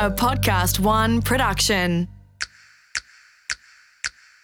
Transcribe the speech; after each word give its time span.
a 0.00 0.10
Podcast 0.10 0.80
One 0.80 1.20
production. 1.20 2.08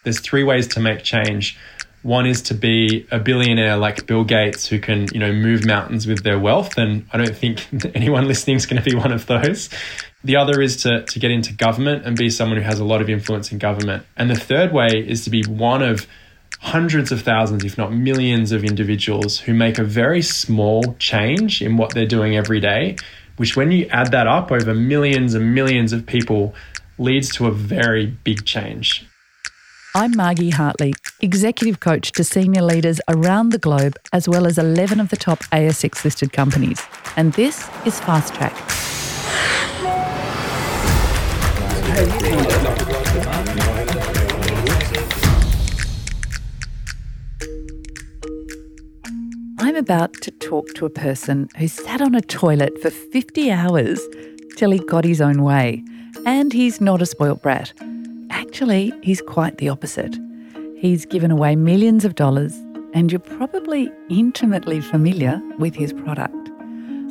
There's 0.03 0.19
three 0.19 0.43
ways 0.43 0.67
to 0.67 0.79
make 0.79 1.01
change. 1.01 1.57
One 2.03 2.27
is 2.27 2.43
to 2.43 2.53
be 2.53 3.07
a 3.09 3.17
billionaire 3.17 3.75
like 3.75 4.05
Bill 4.05 4.23
Gates 4.23 4.67
who 4.67 4.77
can, 4.77 5.07
you 5.11 5.19
know, 5.19 5.33
move 5.33 5.65
mountains 5.65 6.05
with 6.05 6.23
their 6.23 6.37
wealth. 6.37 6.77
And 6.77 7.07
I 7.11 7.17
don't 7.17 7.35
think 7.35 7.65
anyone 7.95 8.27
listening 8.27 8.57
is 8.57 8.67
going 8.67 8.83
to 8.83 8.87
be 8.87 8.95
one 8.95 9.11
of 9.11 9.25
those. 9.25 9.71
The 10.23 10.35
other 10.35 10.61
is 10.61 10.83
to, 10.83 11.03
to 11.03 11.19
get 11.19 11.31
into 11.31 11.53
government 11.53 12.05
and 12.05 12.15
be 12.15 12.29
someone 12.29 12.59
who 12.59 12.63
has 12.63 12.79
a 12.79 12.85
lot 12.85 13.01
of 13.01 13.09
influence 13.09 13.51
in 13.51 13.57
government. 13.57 14.05
And 14.15 14.29
the 14.29 14.35
third 14.35 14.71
way 14.71 14.89
is 15.07 15.23
to 15.23 15.31
be 15.31 15.41
one 15.41 15.81
of 15.81 16.05
hundreds 16.59 17.11
of 17.11 17.23
thousands, 17.23 17.65
if 17.65 17.79
not 17.79 17.91
millions, 17.91 18.51
of 18.51 18.63
individuals 18.63 19.39
who 19.39 19.55
make 19.55 19.79
a 19.79 19.83
very 19.83 20.21
small 20.21 20.93
change 20.99 21.63
in 21.63 21.77
what 21.77 21.95
they're 21.95 22.05
doing 22.05 22.37
every 22.37 22.59
day, 22.59 22.95
which, 23.37 23.55
when 23.55 23.71
you 23.71 23.85
add 23.87 24.11
that 24.11 24.27
up 24.27 24.51
over 24.51 24.73
millions 24.73 25.33
and 25.33 25.55
millions 25.55 25.93
of 25.93 26.05
people, 26.05 26.53
leads 26.97 27.29
to 27.35 27.47
a 27.47 27.51
very 27.51 28.05
big 28.05 28.45
change. 28.45 29.05
I'm 29.95 30.15
Margie 30.15 30.51
Hartley, 30.51 30.93
executive 31.21 31.79
coach 31.79 32.11
to 32.11 32.23
senior 32.23 32.61
leaders 32.61 33.01
around 33.07 33.49
the 33.49 33.57
globe, 33.57 33.97
as 34.13 34.29
well 34.29 34.45
as 34.45 34.59
11 34.59 34.99
of 34.99 35.09
the 35.09 35.15
top 35.15 35.39
ASX 35.45 36.03
listed 36.03 36.33
companies. 36.33 36.83
And 37.15 37.33
this 37.33 37.67
is 37.85 37.99
Fast 37.99 38.35
Track. 38.35 38.53
About 49.77 50.13
to 50.21 50.31
talk 50.31 50.73
to 50.73 50.85
a 50.85 50.89
person 50.89 51.47
who 51.57 51.67
sat 51.67 52.01
on 52.01 52.15
a 52.15 52.21
toilet 52.21 52.81
for 52.81 52.89
50 52.89 53.51
hours 53.51 54.01
till 54.55 54.71
he 54.71 54.79
got 54.79 55.05
his 55.05 55.21
own 55.21 55.43
way. 55.43 55.83
And 56.25 56.51
he's 56.51 56.81
not 56.81 57.01
a 57.01 57.05
spoilt 57.05 57.43
brat. 57.43 57.73
Actually, 58.31 58.91
he's 59.03 59.21
quite 59.21 59.59
the 59.59 59.69
opposite. 59.69 60.17
He's 60.77 61.05
given 61.05 61.29
away 61.29 61.55
millions 61.55 62.05
of 62.05 62.15
dollars, 62.15 62.53
and 62.93 63.11
you're 63.11 63.19
probably 63.19 63.91
intimately 64.09 64.81
familiar 64.81 65.39
with 65.59 65.75
his 65.75 65.93
product. 65.93 66.33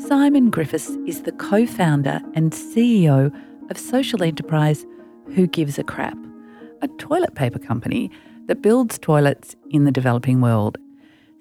Simon 0.08 0.50
Griffiths 0.50 0.90
is 1.06 1.22
the 1.22 1.32
co 1.32 1.66
founder 1.66 2.20
and 2.34 2.52
CEO 2.52 3.32
of 3.70 3.78
social 3.78 4.24
enterprise 4.24 4.84
Who 5.34 5.46
Gives 5.46 5.78
a 5.78 5.84
Crap, 5.84 6.18
a 6.82 6.88
toilet 6.98 7.36
paper 7.36 7.60
company 7.60 8.10
that 8.46 8.62
builds 8.62 8.98
toilets 8.98 9.54
in 9.70 9.84
the 9.84 9.92
developing 9.92 10.40
world. 10.40 10.78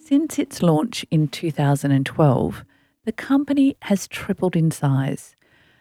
Since 0.07 0.37
its 0.37 0.61
launch 0.61 1.03
in 1.09 1.29
2012, 1.29 2.63
the 3.05 3.11
company 3.11 3.75
has 3.81 4.07
tripled 4.07 4.55
in 4.55 4.69
size. 4.69 5.35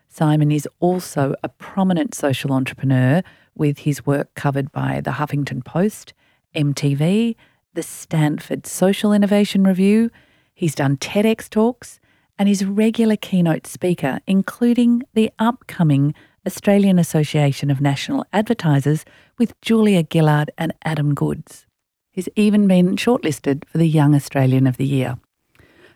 Simon 0.08 0.50
is 0.50 0.66
also 0.80 1.34
a 1.42 1.50
prominent 1.50 2.14
social 2.14 2.50
entrepreneur 2.54 3.20
with 3.54 3.80
his 3.80 4.06
work 4.06 4.34
covered 4.34 4.72
by 4.72 5.02
the 5.02 5.10
Huffington 5.10 5.62
Post, 5.62 6.14
MTV, 6.54 7.36
the 7.74 7.82
Stanford 7.82 8.66
Social 8.66 9.12
Innovation 9.12 9.62
Review. 9.62 10.10
He's 10.54 10.74
done 10.74 10.96
TEDx 10.96 11.50
talks 11.50 12.00
and 12.38 12.48
is 12.48 12.62
a 12.62 12.66
regular 12.66 13.16
keynote 13.16 13.66
speaker, 13.66 14.20
including 14.26 15.02
the 15.12 15.30
upcoming 15.38 16.14
Australian 16.46 16.98
Association 16.98 17.70
of 17.70 17.82
National 17.82 18.24
Advertisers 18.32 19.04
with 19.36 19.60
Julia 19.60 20.02
Gillard 20.10 20.50
and 20.56 20.72
Adam 20.82 21.14
Goodes. 21.14 21.66
He's 22.14 22.28
even 22.36 22.68
been 22.68 22.94
shortlisted 22.94 23.64
for 23.64 23.78
the 23.78 23.88
Young 23.88 24.14
Australian 24.14 24.68
of 24.68 24.76
the 24.76 24.86
Year. 24.86 25.18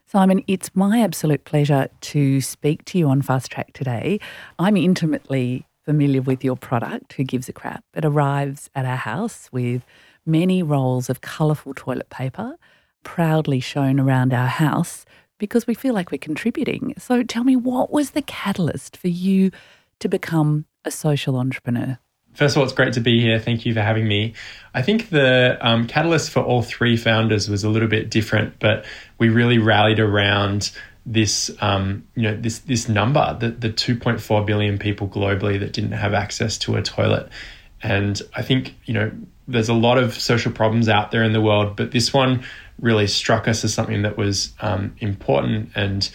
Simon, 0.04 0.42
it's 0.48 0.74
my 0.74 1.00
absolute 1.00 1.44
pleasure 1.44 1.88
to 2.00 2.40
speak 2.40 2.84
to 2.86 2.98
you 2.98 3.08
on 3.08 3.22
Fast 3.22 3.52
Track 3.52 3.72
today. 3.72 4.18
I'm 4.58 4.76
intimately 4.76 5.68
familiar 5.84 6.20
with 6.20 6.42
your 6.42 6.56
product, 6.56 7.12
Who 7.12 7.22
Gives 7.22 7.48
a 7.48 7.52
Crap. 7.52 7.84
It 7.94 8.04
arrives 8.04 8.68
at 8.74 8.84
our 8.84 8.96
house 8.96 9.48
with 9.52 9.84
many 10.26 10.60
rolls 10.60 11.08
of 11.08 11.20
colourful 11.20 11.74
toilet 11.74 12.10
paper, 12.10 12.56
proudly 13.04 13.60
shown 13.60 14.00
around 14.00 14.34
our 14.34 14.48
house 14.48 15.04
because 15.38 15.68
we 15.68 15.74
feel 15.74 15.94
like 15.94 16.10
we're 16.10 16.18
contributing. 16.18 16.94
So 16.98 17.22
tell 17.22 17.44
me, 17.44 17.54
what 17.54 17.92
was 17.92 18.10
the 18.10 18.22
catalyst 18.22 18.96
for 18.96 19.06
you 19.06 19.52
to 20.00 20.08
become 20.08 20.64
a 20.84 20.90
social 20.90 21.36
entrepreneur? 21.36 22.00
First 22.38 22.54
of 22.54 22.60
all, 22.60 22.64
it's 22.66 22.72
great 22.72 22.92
to 22.92 23.00
be 23.00 23.20
here. 23.20 23.40
Thank 23.40 23.66
you 23.66 23.74
for 23.74 23.80
having 23.80 24.06
me. 24.06 24.32
I 24.72 24.80
think 24.80 25.10
the 25.10 25.58
um, 25.60 25.88
catalyst 25.88 26.30
for 26.30 26.38
all 26.38 26.62
three 26.62 26.96
founders 26.96 27.48
was 27.48 27.64
a 27.64 27.68
little 27.68 27.88
bit 27.88 28.10
different, 28.10 28.60
but 28.60 28.84
we 29.18 29.28
really 29.28 29.58
rallied 29.58 29.98
around 29.98 30.70
this, 31.04 31.50
um, 31.60 32.06
you 32.14 32.22
know, 32.22 32.36
this 32.36 32.60
this 32.60 32.88
number, 32.88 33.36
the 33.40 33.48
the 33.48 33.70
2.4 33.70 34.46
billion 34.46 34.78
people 34.78 35.08
globally 35.08 35.58
that 35.58 35.72
didn't 35.72 35.90
have 35.90 36.14
access 36.14 36.56
to 36.58 36.76
a 36.76 36.82
toilet, 36.82 37.28
and 37.82 38.22
I 38.36 38.42
think 38.42 38.76
you 38.84 38.94
know 38.94 39.10
there's 39.48 39.68
a 39.68 39.74
lot 39.74 39.98
of 39.98 40.14
social 40.14 40.52
problems 40.52 40.88
out 40.88 41.10
there 41.10 41.24
in 41.24 41.32
the 41.32 41.40
world, 41.40 41.74
but 41.74 41.90
this 41.90 42.14
one 42.14 42.44
really 42.80 43.08
struck 43.08 43.48
us 43.48 43.64
as 43.64 43.74
something 43.74 44.02
that 44.02 44.16
was 44.16 44.52
um, 44.60 44.94
important 45.00 45.70
and 45.74 46.08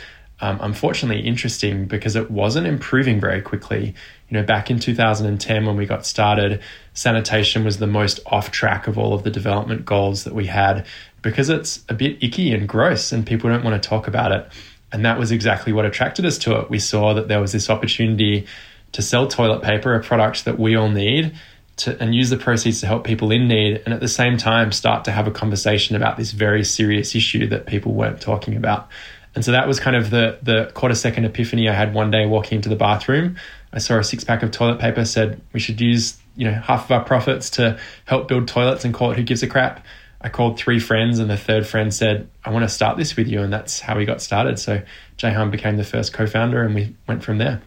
um, 0.43 0.59
unfortunately 0.61 1.21
interesting 1.25 1.85
because 1.85 2.15
it 2.15 2.29
wasn't 2.29 2.67
improving 2.67 3.19
very 3.19 3.41
quickly. 3.41 3.95
You 4.33 4.39
know, 4.39 4.45
back 4.47 4.71
in 4.71 4.79
2010 4.79 5.63
when 5.67 5.77
we 5.77 5.85
got 5.85 6.07
started, 6.07 6.59
sanitation 6.95 7.63
was 7.63 7.77
the 7.77 7.85
most 7.85 8.19
off 8.25 8.49
track 8.49 8.87
of 8.87 8.97
all 8.97 9.13
of 9.13 9.21
the 9.21 9.29
development 9.29 9.85
goals 9.85 10.23
that 10.23 10.33
we 10.33 10.47
had 10.47 10.87
because 11.21 11.49
it's 11.49 11.85
a 11.87 11.93
bit 11.93 12.17
icky 12.23 12.51
and 12.51 12.67
gross 12.67 13.11
and 13.11 13.27
people 13.27 13.51
don't 13.51 13.63
want 13.63 13.79
to 13.79 13.87
talk 13.87 14.07
about 14.07 14.31
it. 14.31 14.51
And 14.91 15.05
that 15.05 15.19
was 15.19 15.31
exactly 15.31 15.71
what 15.71 15.85
attracted 15.85 16.25
us 16.25 16.39
to 16.39 16.59
it. 16.59 16.71
We 16.71 16.79
saw 16.79 17.13
that 17.13 17.27
there 17.27 17.39
was 17.39 17.51
this 17.51 17.69
opportunity 17.69 18.47
to 18.93 19.03
sell 19.03 19.27
toilet 19.27 19.61
paper, 19.61 19.93
a 19.93 20.01
product 20.01 20.45
that 20.45 20.57
we 20.57 20.75
all 20.75 20.89
need, 20.89 21.35
to, 21.75 22.01
and 22.01 22.15
use 22.15 22.31
the 22.31 22.37
proceeds 22.37 22.81
to 22.81 22.87
help 22.87 23.03
people 23.03 23.31
in 23.31 23.47
need, 23.47 23.83
and 23.85 23.93
at 23.93 23.99
the 23.99 24.07
same 24.07 24.37
time 24.37 24.71
start 24.71 25.05
to 25.05 25.11
have 25.11 25.27
a 25.27 25.31
conversation 25.31 25.95
about 25.95 26.17
this 26.17 26.31
very 26.31 26.63
serious 26.63 27.13
issue 27.13 27.45
that 27.49 27.67
people 27.67 27.93
weren't 27.93 28.19
talking 28.19 28.55
about. 28.55 28.89
And 29.35 29.43
so 29.43 29.51
that 29.51 29.67
was 29.67 29.79
kind 29.79 29.95
of 29.95 30.09
the 30.09 30.37
the 30.41 30.71
quarter 30.73 30.95
second 30.95 31.25
epiphany 31.25 31.67
I 31.67 31.73
had 31.73 31.93
one 31.93 32.11
day 32.11 32.25
walking 32.25 32.57
into 32.57 32.69
the 32.69 32.75
bathroom. 32.75 33.37
I 33.71 33.79
saw 33.79 33.97
a 33.97 34.03
six 34.03 34.23
pack 34.23 34.43
of 34.43 34.51
toilet 34.51 34.79
paper, 34.79 35.05
said 35.05 35.41
we 35.53 35.59
should 35.59 35.81
use 35.81 36.17
you 36.35 36.45
know 36.45 36.53
half 36.53 36.85
of 36.85 36.91
our 36.91 37.03
profits 37.03 37.49
to 37.51 37.79
help 38.05 38.27
build 38.27 38.47
toilets 38.47 38.85
and 38.85 38.93
call 38.93 39.11
it 39.11 39.17
Who 39.17 39.23
Gives 39.23 39.43
a 39.43 39.47
Crap. 39.47 39.85
I 40.21 40.29
called 40.29 40.57
three 40.57 40.79
friends, 40.79 41.19
and 41.19 41.29
the 41.29 41.37
third 41.37 41.67
friend 41.67 41.93
said, 41.93 42.29
I 42.45 42.51
want 42.51 42.63
to 42.63 42.69
start 42.69 42.97
this 42.97 43.17
with 43.17 43.27
you. 43.27 43.41
And 43.41 43.51
that's 43.51 43.81
how 43.81 43.97
we 43.97 44.05
got 44.05 44.21
started. 44.21 44.57
So 44.57 44.81
Jehan 45.17 45.51
became 45.51 45.75
the 45.75 45.83
first 45.83 46.13
co 46.13 46.25
founder, 46.25 46.63
and 46.63 46.73
we 46.73 46.95
went 47.07 47.23
from 47.23 47.39
there. 47.39 47.61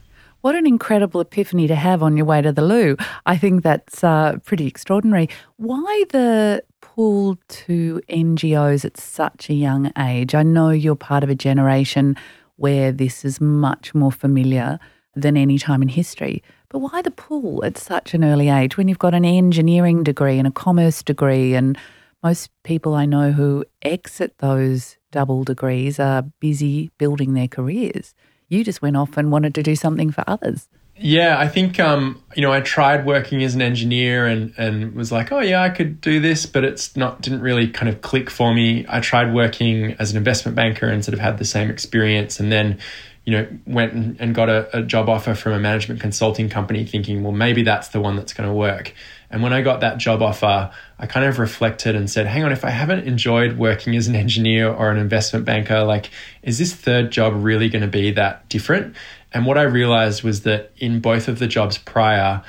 What 0.46 0.54
an 0.54 0.64
incredible 0.64 1.20
epiphany 1.20 1.66
to 1.66 1.74
have 1.74 2.04
on 2.04 2.16
your 2.16 2.24
way 2.24 2.40
to 2.40 2.52
the 2.52 2.62
loo. 2.62 2.96
I 3.26 3.36
think 3.36 3.64
that's 3.64 4.04
uh, 4.04 4.36
pretty 4.44 4.68
extraordinary. 4.68 5.28
Why 5.56 6.04
the 6.10 6.62
pull 6.80 7.36
to 7.48 8.00
NGOs 8.08 8.84
at 8.84 8.96
such 8.96 9.50
a 9.50 9.54
young 9.54 9.90
age? 9.98 10.36
I 10.36 10.44
know 10.44 10.70
you're 10.70 10.94
part 10.94 11.24
of 11.24 11.30
a 11.30 11.34
generation 11.34 12.16
where 12.54 12.92
this 12.92 13.24
is 13.24 13.40
much 13.40 13.92
more 13.92 14.12
familiar 14.12 14.78
than 15.16 15.36
any 15.36 15.58
time 15.58 15.82
in 15.82 15.88
history. 15.88 16.44
But 16.68 16.78
why 16.78 17.02
the 17.02 17.10
pull 17.10 17.64
at 17.64 17.76
such 17.76 18.14
an 18.14 18.22
early 18.22 18.48
age 18.48 18.76
when 18.76 18.86
you've 18.86 19.00
got 19.00 19.14
an 19.14 19.24
engineering 19.24 20.04
degree 20.04 20.38
and 20.38 20.46
a 20.46 20.52
commerce 20.52 21.02
degree 21.02 21.56
and 21.56 21.76
most 22.22 22.50
people 22.62 22.94
I 22.94 23.04
know 23.04 23.32
who 23.32 23.64
exit 23.82 24.38
those 24.38 24.96
double 25.10 25.42
degrees 25.42 25.98
are 25.98 26.22
busy 26.38 26.92
building 26.98 27.34
their 27.34 27.48
careers. 27.48 28.14
You 28.48 28.64
just 28.64 28.82
went 28.82 28.96
off 28.96 29.16
and 29.16 29.30
wanted 29.30 29.54
to 29.56 29.62
do 29.62 29.74
something 29.74 30.10
for 30.10 30.24
others. 30.26 30.68
Yeah, 30.98 31.38
I 31.38 31.48
think 31.48 31.78
um, 31.78 32.22
you 32.34 32.42
know 32.42 32.52
I 32.52 32.60
tried 32.60 33.04
working 33.04 33.42
as 33.42 33.54
an 33.54 33.60
engineer 33.60 34.26
and 34.26 34.54
and 34.56 34.94
was 34.94 35.12
like, 35.12 35.30
oh 35.30 35.40
yeah, 35.40 35.62
I 35.62 35.68
could 35.68 36.00
do 36.00 36.20
this, 36.20 36.46
but 36.46 36.64
it's 36.64 36.96
not 36.96 37.20
didn't 37.20 37.42
really 37.42 37.68
kind 37.68 37.88
of 37.88 38.00
click 38.00 38.30
for 38.30 38.54
me. 38.54 38.86
I 38.88 39.00
tried 39.00 39.34
working 39.34 39.92
as 39.98 40.10
an 40.10 40.16
investment 40.16 40.56
banker 40.56 40.86
and 40.86 41.04
sort 41.04 41.12
of 41.12 41.20
had 41.20 41.36
the 41.36 41.44
same 41.44 41.70
experience, 41.70 42.40
and 42.40 42.50
then 42.50 42.78
you 43.26 43.32
know 43.32 43.46
went 43.66 43.92
and, 43.92 44.16
and 44.20 44.34
got 44.34 44.48
a, 44.48 44.78
a 44.78 44.82
job 44.82 45.10
offer 45.10 45.34
from 45.34 45.52
a 45.52 45.58
management 45.58 46.00
consulting 46.00 46.48
company, 46.48 46.86
thinking, 46.86 47.22
well, 47.22 47.32
maybe 47.32 47.62
that's 47.62 47.88
the 47.88 48.00
one 48.00 48.16
that's 48.16 48.32
going 48.32 48.48
to 48.48 48.54
work. 48.54 48.94
And 49.30 49.42
when 49.42 49.52
I 49.52 49.62
got 49.62 49.80
that 49.80 49.98
job 49.98 50.22
offer, 50.22 50.70
I 50.98 51.06
kind 51.06 51.26
of 51.26 51.38
reflected 51.38 51.96
and 51.96 52.08
said, 52.10 52.26
hang 52.26 52.44
on, 52.44 52.52
if 52.52 52.64
I 52.64 52.70
haven't 52.70 53.06
enjoyed 53.06 53.58
working 53.58 53.96
as 53.96 54.08
an 54.08 54.14
engineer 54.14 54.72
or 54.72 54.90
an 54.90 54.98
investment 54.98 55.44
banker, 55.44 55.82
like, 55.82 56.10
is 56.42 56.58
this 56.58 56.72
third 56.72 57.10
job 57.10 57.32
really 57.36 57.68
going 57.68 57.82
to 57.82 57.88
be 57.88 58.12
that 58.12 58.48
different? 58.48 58.94
And 59.32 59.44
what 59.44 59.58
I 59.58 59.62
realized 59.62 60.22
was 60.22 60.42
that 60.42 60.72
in 60.78 61.00
both 61.00 61.28
of 61.28 61.38
the 61.38 61.46
jobs 61.46 61.76
prior, 61.78 62.42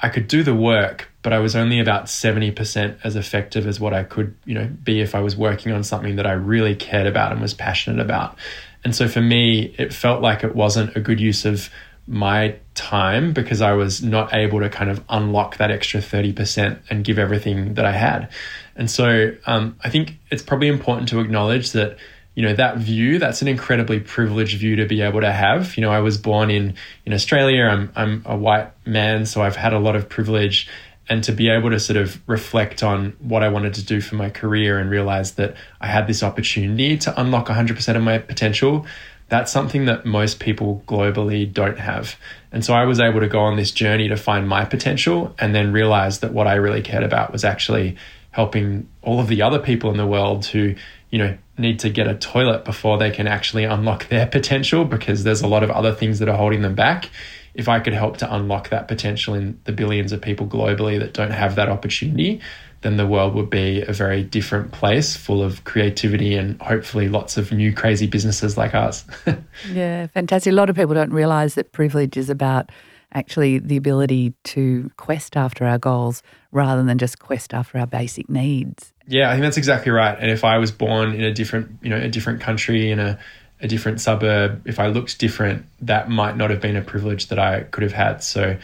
I 0.00 0.08
could 0.10 0.28
do 0.28 0.42
the 0.42 0.54
work, 0.54 1.10
but 1.22 1.32
I 1.32 1.40
was 1.40 1.56
only 1.56 1.80
about 1.80 2.04
70% 2.04 2.98
as 3.02 3.16
effective 3.16 3.66
as 3.66 3.80
what 3.80 3.92
I 3.92 4.04
could, 4.04 4.36
you 4.44 4.54
know, 4.54 4.66
be 4.66 5.00
if 5.00 5.14
I 5.14 5.20
was 5.20 5.36
working 5.36 5.72
on 5.72 5.82
something 5.82 6.16
that 6.16 6.26
I 6.26 6.32
really 6.32 6.76
cared 6.76 7.06
about 7.06 7.32
and 7.32 7.40
was 7.40 7.54
passionate 7.54 8.00
about. 8.00 8.38
And 8.84 8.94
so 8.94 9.08
for 9.08 9.20
me, 9.20 9.74
it 9.76 9.92
felt 9.92 10.22
like 10.22 10.44
it 10.44 10.54
wasn't 10.54 10.96
a 10.96 11.00
good 11.00 11.18
use 11.18 11.44
of 11.44 11.70
my 12.08 12.56
time 12.74 13.32
because 13.34 13.60
I 13.60 13.72
was 13.72 14.02
not 14.02 14.34
able 14.34 14.60
to 14.60 14.70
kind 14.70 14.90
of 14.90 15.04
unlock 15.10 15.58
that 15.58 15.70
extra 15.70 16.00
30% 16.00 16.78
and 16.88 17.04
give 17.04 17.18
everything 17.18 17.74
that 17.74 17.84
I 17.84 17.92
had. 17.92 18.30
And 18.74 18.90
so 18.90 19.32
um, 19.46 19.76
I 19.84 19.90
think 19.90 20.18
it's 20.30 20.42
probably 20.42 20.68
important 20.68 21.08
to 21.10 21.20
acknowledge 21.20 21.72
that, 21.72 21.98
you 22.34 22.44
know 22.44 22.54
that 22.54 22.76
view 22.78 23.18
that's 23.18 23.42
an 23.42 23.48
incredibly 23.48 23.98
privileged 23.98 24.60
view 24.60 24.76
to 24.76 24.86
be 24.86 25.00
able 25.00 25.20
to 25.22 25.32
have. 25.32 25.76
You 25.76 25.80
know 25.80 25.90
i 25.90 25.98
was 25.98 26.16
born 26.18 26.52
in 26.52 26.74
in 27.04 27.12
australia. 27.12 27.64
I'm 27.64 27.90
i'm 27.96 28.22
a 28.24 28.36
white 28.36 28.70
man 28.86 29.26
so 29.26 29.42
i've 29.42 29.56
had 29.56 29.72
a 29.72 29.80
lot 29.80 29.96
of 29.96 30.08
privilege. 30.08 30.68
And 31.10 31.24
to 31.24 31.32
be 31.32 31.48
able 31.48 31.70
to 31.70 31.80
sort 31.80 31.96
of 31.96 32.20
reflect 32.28 32.84
on 32.84 33.16
what 33.18 33.42
i 33.42 33.48
wanted 33.48 33.74
to 33.74 33.84
do 33.84 34.00
for 34.00 34.14
my 34.14 34.30
career 34.30 34.78
and 34.78 34.88
realize 34.88 35.32
that 35.32 35.56
i 35.80 35.88
had 35.88 36.06
this 36.06 36.22
opportunity 36.22 36.96
to 36.98 37.20
unlock 37.20 37.48
100% 37.48 37.96
of 37.96 38.02
my 38.04 38.18
potential 38.18 38.86
that's 39.28 39.52
something 39.52 39.84
that 39.84 40.06
most 40.06 40.40
people 40.40 40.82
globally 40.86 41.50
don't 41.50 41.78
have. 41.78 42.16
And 42.50 42.64
so 42.64 42.74
i 42.74 42.84
was 42.84 42.98
able 43.00 43.20
to 43.20 43.28
go 43.28 43.40
on 43.40 43.56
this 43.56 43.70
journey 43.70 44.08
to 44.08 44.16
find 44.16 44.48
my 44.48 44.64
potential 44.64 45.34
and 45.38 45.54
then 45.54 45.72
realize 45.72 46.20
that 46.20 46.32
what 46.32 46.46
i 46.46 46.54
really 46.54 46.82
cared 46.82 47.04
about 47.04 47.30
was 47.32 47.44
actually 47.44 47.96
helping 48.30 48.88
all 49.02 49.20
of 49.20 49.28
the 49.28 49.42
other 49.42 49.58
people 49.58 49.90
in 49.90 49.96
the 49.96 50.06
world 50.06 50.46
who 50.46 50.74
you 51.10 51.18
know 51.18 51.36
need 51.58 51.78
to 51.80 51.90
get 51.90 52.06
a 52.06 52.14
toilet 52.14 52.64
before 52.64 52.98
they 52.98 53.10
can 53.10 53.26
actually 53.26 53.64
unlock 53.64 54.08
their 54.08 54.26
potential 54.26 54.84
because 54.84 55.24
there's 55.24 55.42
a 55.42 55.46
lot 55.46 55.62
of 55.62 55.70
other 55.70 55.92
things 55.92 56.20
that 56.20 56.28
are 56.28 56.36
holding 56.36 56.62
them 56.62 56.74
back. 56.74 57.10
If 57.54 57.68
i 57.68 57.80
could 57.80 57.94
help 57.94 58.18
to 58.18 58.34
unlock 58.34 58.70
that 58.70 58.88
potential 58.88 59.34
in 59.34 59.60
the 59.64 59.72
billions 59.72 60.12
of 60.12 60.22
people 60.22 60.46
globally 60.46 60.98
that 61.00 61.12
don't 61.12 61.32
have 61.32 61.56
that 61.56 61.68
opportunity 61.68 62.40
then 62.82 62.96
the 62.96 63.06
world 63.06 63.34
would 63.34 63.50
be 63.50 63.82
a 63.82 63.92
very 63.92 64.22
different 64.22 64.72
place 64.72 65.16
full 65.16 65.42
of 65.42 65.64
creativity 65.64 66.34
and 66.34 66.60
hopefully 66.62 67.08
lots 67.08 67.36
of 67.36 67.50
new 67.52 67.72
crazy 67.72 68.06
businesses 68.06 68.56
like 68.56 68.74
ours 68.74 69.04
yeah 69.72 70.06
fantastic 70.08 70.52
a 70.52 70.54
lot 70.54 70.70
of 70.70 70.76
people 70.76 70.94
don't 70.94 71.12
realize 71.12 71.54
that 71.54 71.72
privilege 71.72 72.16
is 72.16 72.30
about 72.30 72.70
actually 73.12 73.58
the 73.58 73.76
ability 73.76 74.34
to 74.44 74.90
quest 74.96 75.36
after 75.36 75.64
our 75.64 75.78
goals 75.78 76.22
rather 76.52 76.82
than 76.82 76.98
just 76.98 77.18
quest 77.18 77.54
after 77.54 77.78
our 77.78 77.86
basic 77.86 78.28
needs. 78.28 78.92
Yeah, 79.06 79.28
I 79.28 79.32
think 79.32 79.42
that's 79.42 79.56
exactly 79.56 79.90
right. 79.90 80.16
And 80.18 80.30
if 80.30 80.44
I 80.44 80.58
was 80.58 80.70
born 80.70 81.14
in 81.14 81.22
a 81.22 81.32
different, 81.32 81.78
you 81.82 81.88
know, 81.88 81.96
a 81.96 82.08
different 82.08 82.40
country 82.40 82.90
in 82.90 82.98
a, 82.98 83.18
a 83.60 83.68
different 83.68 84.00
suburb, 84.00 84.66
if 84.66 84.78
I 84.78 84.88
looked 84.88 85.18
different, 85.18 85.64
that 85.80 86.10
might 86.10 86.36
not 86.36 86.50
have 86.50 86.60
been 86.60 86.76
a 86.76 86.82
privilege 86.82 87.28
that 87.28 87.38
I 87.38 87.62
could 87.62 87.82
have 87.82 87.92
had. 87.92 88.22
So, 88.22 88.56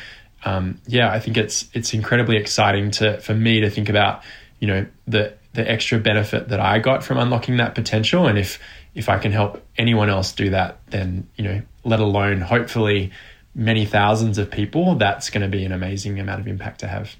um, 0.44 0.80
yeah, 0.86 1.10
I 1.10 1.20
think 1.20 1.36
it's 1.36 1.68
it's 1.72 1.94
incredibly 1.94 2.36
exciting 2.36 2.90
to 2.92 3.20
for 3.20 3.34
me 3.34 3.60
to 3.60 3.70
think 3.70 3.88
about, 3.88 4.22
you 4.60 4.68
know, 4.68 4.86
the 5.06 5.34
the 5.54 5.68
extra 5.70 5.98
benefit 5.98 6.48
that 6.48 6.60
I 6.60 6.78
got 6.78 7.02
from 7.04 7.18
unlocking 7.18 7.56
that 7.58 7.74
potential, 7.74 8.26
and 8.26 8.38
if 8.38 8.58
if 8.94 9.08
I 9.08 9.18
can 9.18 9.32
help 9.32 9.64
anyone 9.76 10.08
else 10.08 10.32
do 10.32 10.50
that, 10.50 10.78
then 10.88 11.28
you 11.36 11.44
know, 11.44 11.62
let 11.84 12.00
alone 12.00 12.40
hopefully 12.40 13.10
many 13.54 13.86
thousands 13.86 14.38
of 14.38 14.50
people, 14.50 14.96
that's 14.96 15.30
going 15.30 15.42
to 15.42 15.48
be 15.48 15.64
an 15.64 15.72
amazing 15.72 16.18
amount 16.18 16.40
of 16.40 16.48
impact 16.48 16.80
to 16.80 16.88
have. 16.88 17.16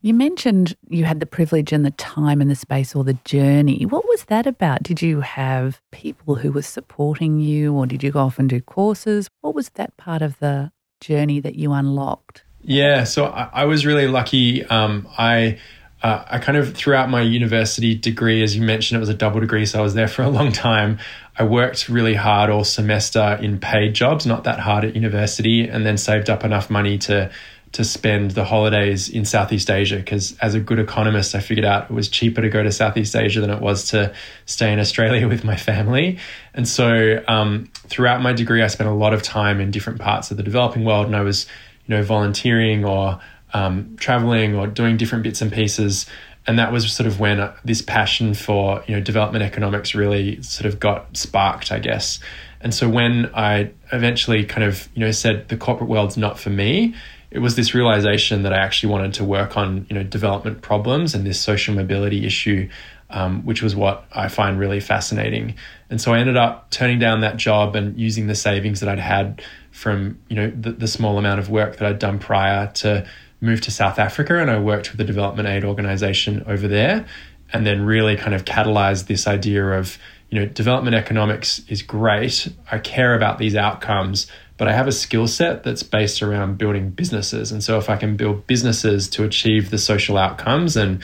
You 0.00 0.12
mentioned 0.12 0.76
you 0.88 1.04
had 1.04 1.20
the 1.20 1.26
privilege 1.26 1.72
and 1.72 1.84
the 1.84 1.90
time 1.92 2.42
and 2.42 2.50
the 2.50 2.54
space 2.54 2.94
or 2.94 3.04
the 3.04 3.18
journey. 3.24 3.86
What 3.86 4.06
was 4.06 4.26
that 4.26 4.46
about? 4.46 4.82
Did 4.82 5.00
you 5.00 5.20
have 5.20 5.80
people 5.92 6.34
who 6.34 6.52
were 6.52 6.62
supporting 6.62 7.40
you 7.40 7.74
or 7.74 7.86
did 7.86 8.02
you 8.02 8.10
go 8.10 8.20
off 8.20 8.38
and 8.38 8.48
do 8.48 8.60
courses? 8.60 9.28
What 9.40 9.54
was 9.54 9.70
that 9.70 9.96
part 9.96 10.20
of 10.20 10.38
the 10.40 10.72
journey 11.00 11.40
that 11.40 11.54
you 11.54 11.72
unlocked? 11.72 12.44
Yeah, 12.64 13.04
so 13.04 13.26
I, 13.26 13.50
I 13.52 13.64
was 13.66 13.84
really 13.84 14.08
lucky. 14.08 14.64
Um, 14.64 15.06
I 15.18 15.58
uh, 16.02 16.24
I 16.30 16.38
kind 16.38 16.58
of 16.58 16.74
throughout 16.74 17.08
my 17.08 17.22
university 17.22 17.94
degree, 17.94 18.42
as 18.42 18.56
you 18.56 18.62
mentioned, 18.62 18.96
it 18.96 19.00
was 19.00 19.08
a 19.08 19.14
double 19.14 19.40
degree, 19.40 19.66
so 19.66 19.78
I 19.78 19.82
was 19.82 19.94
there 19.94 20.08
for 20.08 20.22
a 20.22 20.28
long 20.28 20.52
time. 20.52 20.98
I 21.38 21.44
worked 21.44 21.88
really 21.88 22.14
hard 22.14 22.50
all 22.50 22.64
semester 22.64 23.38
in 23.40 23.58
paid 23.58 23.94
jobs, 23.94 24.26
not 24.26 24.44
that 24.44 24.60
hard 24.60 24.84
at 24.84 24.94
university, 24.94 25.68
and 25.68 25.84
then 25.84 25.96
saved 25.96 26.30
up 26.30 26.44
enough 26.44 26.70
money 26.70 26.98
to 26.98 27.30
to 27.72 27.82
spend 27.82 28.30
the 28.30 28.44
holidays 28.44 29.08
in 29.08 29.24
Southeast 29.24 29.68
Asia 29.68 29.96
because 29.96 30.38
as 30.38 30.54
a 30.54 30.60
good 30.60 30.78
economist, 30.78 31.34
I 31.34 31.40
figured 31.40 31.64
out 31.64 31.90
it 31.90 31.94
was 31.94 32.08
cheaper 32.08 32.40
to 32.40 32.48
go 32.48 32.62
to 32.62 32.70
Southeast 32.70 33.16
Asia 33.16 33.40
than 33.40 33.50
it 33.50 33.60
was 33.60 33.90
to 33.90 34.14
stay 34.46 34.72
in 34.72 34.78
Australia 34.78 35.26
with 35.34 35.42
my 35.42 35.56
family. 35.56 36.18
And 36.54 36.68
so 36.68 37.20
um, 37.26 37.68
throughout 37.88 38.22
my 38.22 38.32
degree, 38.32 38.62
I 38.62 38.68
spent 38.68 38.88
a 38.88 38.92
lot 38.94 39.12
of 39.12 39.22
time 39.22 39.60
in 39.60 39.72
different 39.72 40.00
parts 40.00 40.30
of 40.30 40.36
the 40.36 40.44
developing 40.44 40.84
world 40.84 41.06
and 41.06 41.16
I 41.16 41.22
was, 41.22 41.46
you 41.86 41.96
know, 41.96 42.02
volunteering 42.02 42.84
or 42.84 43.20
um, 43.52 43.96
traveling 43.98 44.54
or 44.54 44.66
doing 44.66 44.96
different 44.96 45.24
bits 45.24 45.40
and 45.40 45.52
pieces. 45.52 46.06
And 46.46 46.58
that 46.58 46.72
was 46.72 46.92
sort 46.92 47.06
of 47.06 47.20
when 47.20 47.50
this 47.64 47.80
passion 47.80 48.34
for, 48.34 48.84
you 48.86 48.94
know, 48.94 49.00
development 49.00 49.44
economics 49.44 49.94
really 49.94 50.42
sort 50.42 50.66
of 50.66 50.78
got 50.78 51.16
sparked, 51.16 51.72
I 51.72 51.78
guess. 51.78 52.20
And 52.60 52.74
so 52.74 52.88
when 52.88 53.30
I 53.34 53.70
eventually 53.92 54.44
kind 54.44 54.64
of, 54.64 54.88
you 54.94 55.00
know, 55.00 55.10
said 55.10 55.48
the 55.48 55.56
corporate 55.56 55.88
world's 55.88 56.16
not 56.16 56.38
for 56.38 56.50
me, 56.50 56.94
it 57.30 57.38
was 57.40 57.56
this 57.56 57.74
realization 57.74 58.42
that 58.42 58.52
I 58.52 58.58
actually 58.58 58.92
wanted 58.92 59.14
to 59.14 59.24
work 59.24 59.56
on, 59.56 59.86
you 59.88 59.94
know, 59.94 60.02
development 60.02 60.62
problems 60.62 61.14
and 61.14 61.26
this 61.26 61.40
social 61.40 61.74
mobility 61.74 62.24
issue, 62.24 62.68
um, 63.10 63.44
which 63.44 63.62
was 63.62 63.74
what 63.74 64.04
I 64.12 64.28
find 64.28 64.58
really 64.58 64.80
fascinating. 64.80 65.56
And 65.90 66.00
so 66.00 66.14
I 66.14 66.20
ended 66.20 66.36
up 66.36 66.70
turning 66.70 66.98
down 66.98 67.20
that 67.20 67.36
job 67.36 67.74
and 67.74 67.98
using 67.98 68.28
the 68.28 68.34
savings 68.34 68.80
that 68.80 68.88
I'd 68.88 68.98
had 68.98 69.42
from, 69.74 70.18
you 70.28 70.36
know, 70.36 70.50
the, 70.50 70.72
the 70.72 70.88
small 70.88 71.18
amount 71.18 71.40
of 71.40 71.50
work 71.50 71.76
that 71.76 71.86
I'd 71.86 71.98
done 71.98 72.18
prior 72.18 72.70
to 72.74 73.06
move 73.40 73.60
to 73.62 73.70
South 73.70 73.98
Africa, 73.98 74.38
and 74.38 74.50
I 74.50 74.58
worked 74.58 74.90
with 74.90 74.98
the 74.98 75.04
development 75.04 75.48
aid 75.48 75.64
organization 75.64 76.44
over 76.46 76.68
there, 76.68 77.04
and 77.52 77.66
then 77.66 77.84
really 77.84 78.16
kind 78.16 78.34
of 78.34 78.44
catalyzed 78.44 79.06
this 79.06 79.26
idea 79.26 79.64
of, 79.66 79.98
you 80.30 80.40
know, 80.40 80.46
development 80.46 80.96
economics 80.96 81.60
is 81.68 81.82
great. 81.82 82.48
I 82.70 82.78
care 82.78 83.14
about 83.14 83.38
these 83.38 83.56
outcomes 83.56 84.30
but 84.56 84.68
I 84.68 84.72
have 84.72 84.86
a 84.86 84.92
skill 84.92 85.26
set 85.26 85.64
that's 85.64 85.82
based 85.82 86.22
around 86.22 86.58
building 86.58 86.90
businesses. 86.90 87.50
And 87.50 87.62
so 87.62 87.78
if 87.78 87.90
I 87.90 87.96
can 87.96 88.16
build 88.16 88.46
businesses 88.46 89.08
to 89.10 89.24
achieve 89.24 89.70
the 89.70 89.78
social 89.78 90.16
outcomes 90.16 90.76
and 90.76 91.02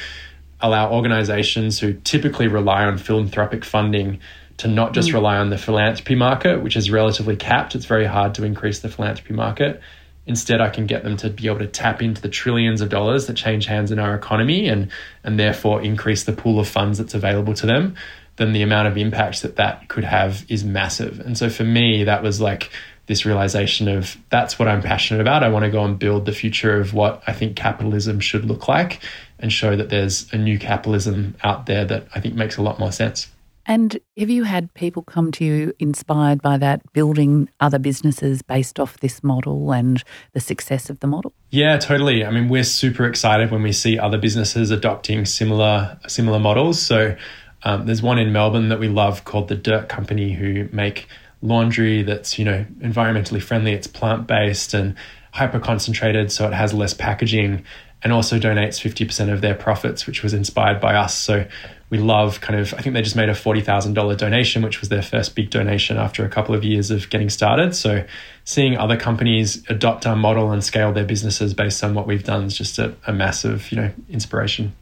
allow 0.61 0.93
organizations 0.93 1.81
who 1.81 1.95
typically 1.95 2.47
rely 2.47 2.85
on 2.85 2.99
philanthropic 2.99 3.65
funding 3.65 4.21
to 4.61 4.69
not 4.69 4.93
just 4.93 5.09
mm. 5.09 5.15
rely 5.15 5.39
on 5.39 5.49
the 5.49 5.57
philanthropy 5.57 6.15
market, 6.15 6.63
which 6.63 6.77
is 6.77 6.91
relatively 6.91 7.35
capped, 7.35 7.75
it's 7.75 7.87
very 7.87 8.05
hard 8.05 8.35
to 8.35 8.45
increase 8.45 8.81
the 8.81 8.91
philanthropy 8.91 9.33
market. 9.33 9.81
Instead, 10.27 10.61
I 10.61 10.69
can 10.69 10.85
get 10.85 11.03
them 11.03 11.17
to 11.19 11.31
be 11.31 11.47
able 11.47 11.61
to 11.61 11.67
tap 11.67 12.03
into 12.03 12.21
the 12.21 12.29
trillions 12.29 12.83
of 12.83 12.91
dollars 12.91 13.27
that 13.27 13.35
change 13.35 13.65
hands 13.65 13.91
in 13.91 13.99
our 13.99 14.15
economy 14.15 14.69
and, 14.69 14.91
and 15.25 15.41
therefore 15.41 15.81
increase 15.81 16.25
the 16.25 16.35
pool 16.35 16.61
of 16.61 16.69
funds 16.69 16.99
that's 16.99 17.15
available 17.15 17.55
to 17.55 17.67
them. 17.67 17.97
Then 18.37 18.53
the 18.53 18.61
amount 18.61 18.87
of 18.89 18.99
impact 18.99 19.41
that 19.43 19.57
that 19.57 19.89
could 19.89 20.05
have 20.05 20.45
is 20.51 20.63
massive. 20.63 21.21
And 21.21 21.39
so 21.39 21.49
for 21.49 21.65
me, 21.65 22.05
that 22.05 22.23
was 22.23 22.39
like 22.39 22.71
this 23.07 23.25
realization 23.25 23.89
of 23.89 24.19
that's 24.29 24.59
what 24.59 24.69
I'm 24.69 24.83
passionate 24.83 25.23
about. 25.23 25.43
I 25.43 25.49
want 25.49 25.65
to 25.65 25.71
go 25.71 25.85
and 25.85 25.99
build 25.99 26.27
the 26.27 26.33
future 26.33 26.79
of 26.79 26.93
what 26.93 27.23
I 27.27 27.33
think 27.33 27.57
capitalism 27.57 28.21
should 28.21 28.45
look 28.45 28.69
like 28.69 29.01
and 29.39 29.51
show 29.51 29.75
that 29.75 29.89
there's 29.89 30.31
a 30.35 30.37
new 30.37 30.59
capitalism 30.59 31.35
out 31.43 31.65
there 31.65 31.87
that 31.87 32.09
I 32.15 32.21
think 32.21 32.35
makes 32.35 32.59
a 32.59 32.63
lot 32.63 32.79
more 32.79 32.93
sense. 32.93 33.29
And 33.67 33.99
have 34.17 34.31
you 34.31 34.45
had 34.45 34.73
people 34.75 35.03
come 35.03 35.31
to 35.33 35.45
you 35.45 35.73
inspired 35.79 36.43
by 36.43 36.57
that, 36.59 36.93
building 36.93 37.49
other 37.61 37.79
businesses 37.79 38.43
based 38.43 38.81
off 38.81 38.99
this 39.01 39.23
model 39.23 39.73
and 39.73 40.03
the 40.33 40.41
success 40.41 40.91
of 40.91 41.01
the 41.01 41.07
model? 41.07 41.33
Yeah, 41.51 41.77
totally. 41.77 42.25
I 42.25 42.31
mean, 42.31 42.49
we're 42.49 42.65
super 42.65 43.05
excited 43.07 43.51
when 43.51 43.63
we 43.63 43.73
see 43.73 43.99
other 43.99 44.19
businesses 44.19 44.71
adopting 44.71 45.25
similar 45.25 45.99
similar 46.09 46.39
models. 46.39 46.81
So 46.81 47.17
um, 47.63 47.87
there's 47.87 48.03
one 48.03 48.19
in 48.19 48.33
Melbourne 48.33 48.71
that 48.71 48.81
we 48.81 48.89
love 48.89 49.25
called 49.25 49.49
the 49.49 49.57
Dirt 49.57 49.89
Company, 49.89 50.33
who 50.33 50.69
make 50.73 51.07
laundry 51.43 52.03
that's 52.03 52.39
you 52.39 52.45
know 52.45 52.65
environmentally 52.81 53.43
friendly 53.43 53.73
it's 53.73 53.87
plant-based 53.87 54.75
and 54.75 54.95
hyper 55.33 55.59
concentrated 55.59 56.31
so 56.31 56.47
it 56.47 56.53
has 56.53 56.75
less 56.75 56.93
packaging 56.93 57.65
and 58.03 58.13
also 58.13 58.39
donates 58.39 58.81
50% 58.81 59.33
of 59.33 59.41
their 59.41 59.55
profits 59.55 60.07
which 60.07 60.23
was 60.23 60.35
inspired 60.35 60.81
by 60.81 60.95
us 60.95 61.15
so 61.15 61.47
we 61.91 61.99
love 61.99 62.41
kind 62.41 62.59
of 62.59 62.73
i 62.75 62.81
think 62.81 62.95
they 62.95 63.03
just 63.03 63.17
made 63.17 63.29
a 63.29 63.35
$40000 63.35 64.17
donation 64.17 64.63
which 64.63 64.81
was 64.81 64.89
their 64.89 65.03
first 65.03 65.35
big 65.35 65.51
donation 65.51 65.97
after 65.97 66.25
a 66.25 66.29
couple 66.29 66.55
of 66.55 66.65
years 66.65 66.91
of 66.91 67.11
getting 67.11 67.29
started 67.29 67.75
so 67.75 68.05
seeing 68.45 68.77
other 68.77 68.97
companies 68.97 69.63
adopt 69.69 70.07
our 70.07 70.17
model 70.17 70.51
and 70.51 70.65
scale 70.65 70.93
their 70.93 71.05
businesses 71.05 71.53
based 71.55 71.85
on 71.85 71.95
what 71.95 72.07
we've 72.07 72.25
done 72.25 72.45
is 72.45 72.57
just 72.57 72.79
a, 72.79 72.95
a 73.07 73.13
massive 73.13 73.71
you 73.71 73.77
know 73.77 73.93
inspiration 74.09 74.75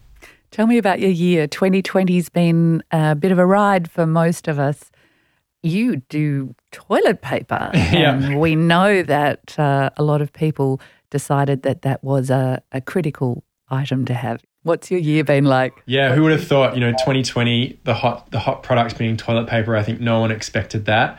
tell 0.50 0.66
me 0.66 0.78
about 0.78 1.00
your 1.00 1.10
year 1.10 1.48
2020's 1.48 2.28
been 2.28 2.82
a 2.92 3.14
bit 3.14 3.32
of 3.32 3.38
a 3.38 3.46
ride 3.46 3.90
for 3.90 4.06
most 4.06 4.46
of 4.46 4.58
us 4.58 4.90
you 5.62 5.96
do 6.08 6.54
toilet 6.70 7.22
paper. 7.22 7.70
yeah. 7.74 8.36
We 8.36 8.56
know 8.56 9.02
that 9.02 9.58
uh, 9.58 9.90
a 9.96 10.02
lot 10.02 10.20
of 10.20 10.32
people 10.32 10.80
decided 11.10 11.62
that 11.62 11.82
that 11.82 12.04
was 12.04 12.30
a, 12.30 12.62
a 12.72 12.80
critical 12.80 13.44
item 13.70 14.04
to 14.06 14.14
have. 14.14 14.42
What's 14.62 14.90
your 14.90 15.00
year 15.00 15.24
been 15.24 15.44
like? 15.44 15.72
Yeah, 15.86 16.14
who 16.14 16.22
would 16.24 16.32
have 16.32 16.46
thought, 16.46 16.74
you 16.74 16.80
know, 16.80 16.90
2020, 16.90 17.80
the 17.84 17.94
hot 17.94 18.30
the 18.30 18.38
hot 18.38 18.62
product 18.62 18.98
being 18.98 19.16
toilet 19.16 19.48
paper, 19.48 19.76
I 19.76 19.82
think 19.82 20.00
no 20.00 20.20
one 20.20 20.30
expected 20.30 20.86
that. 20.86 21.18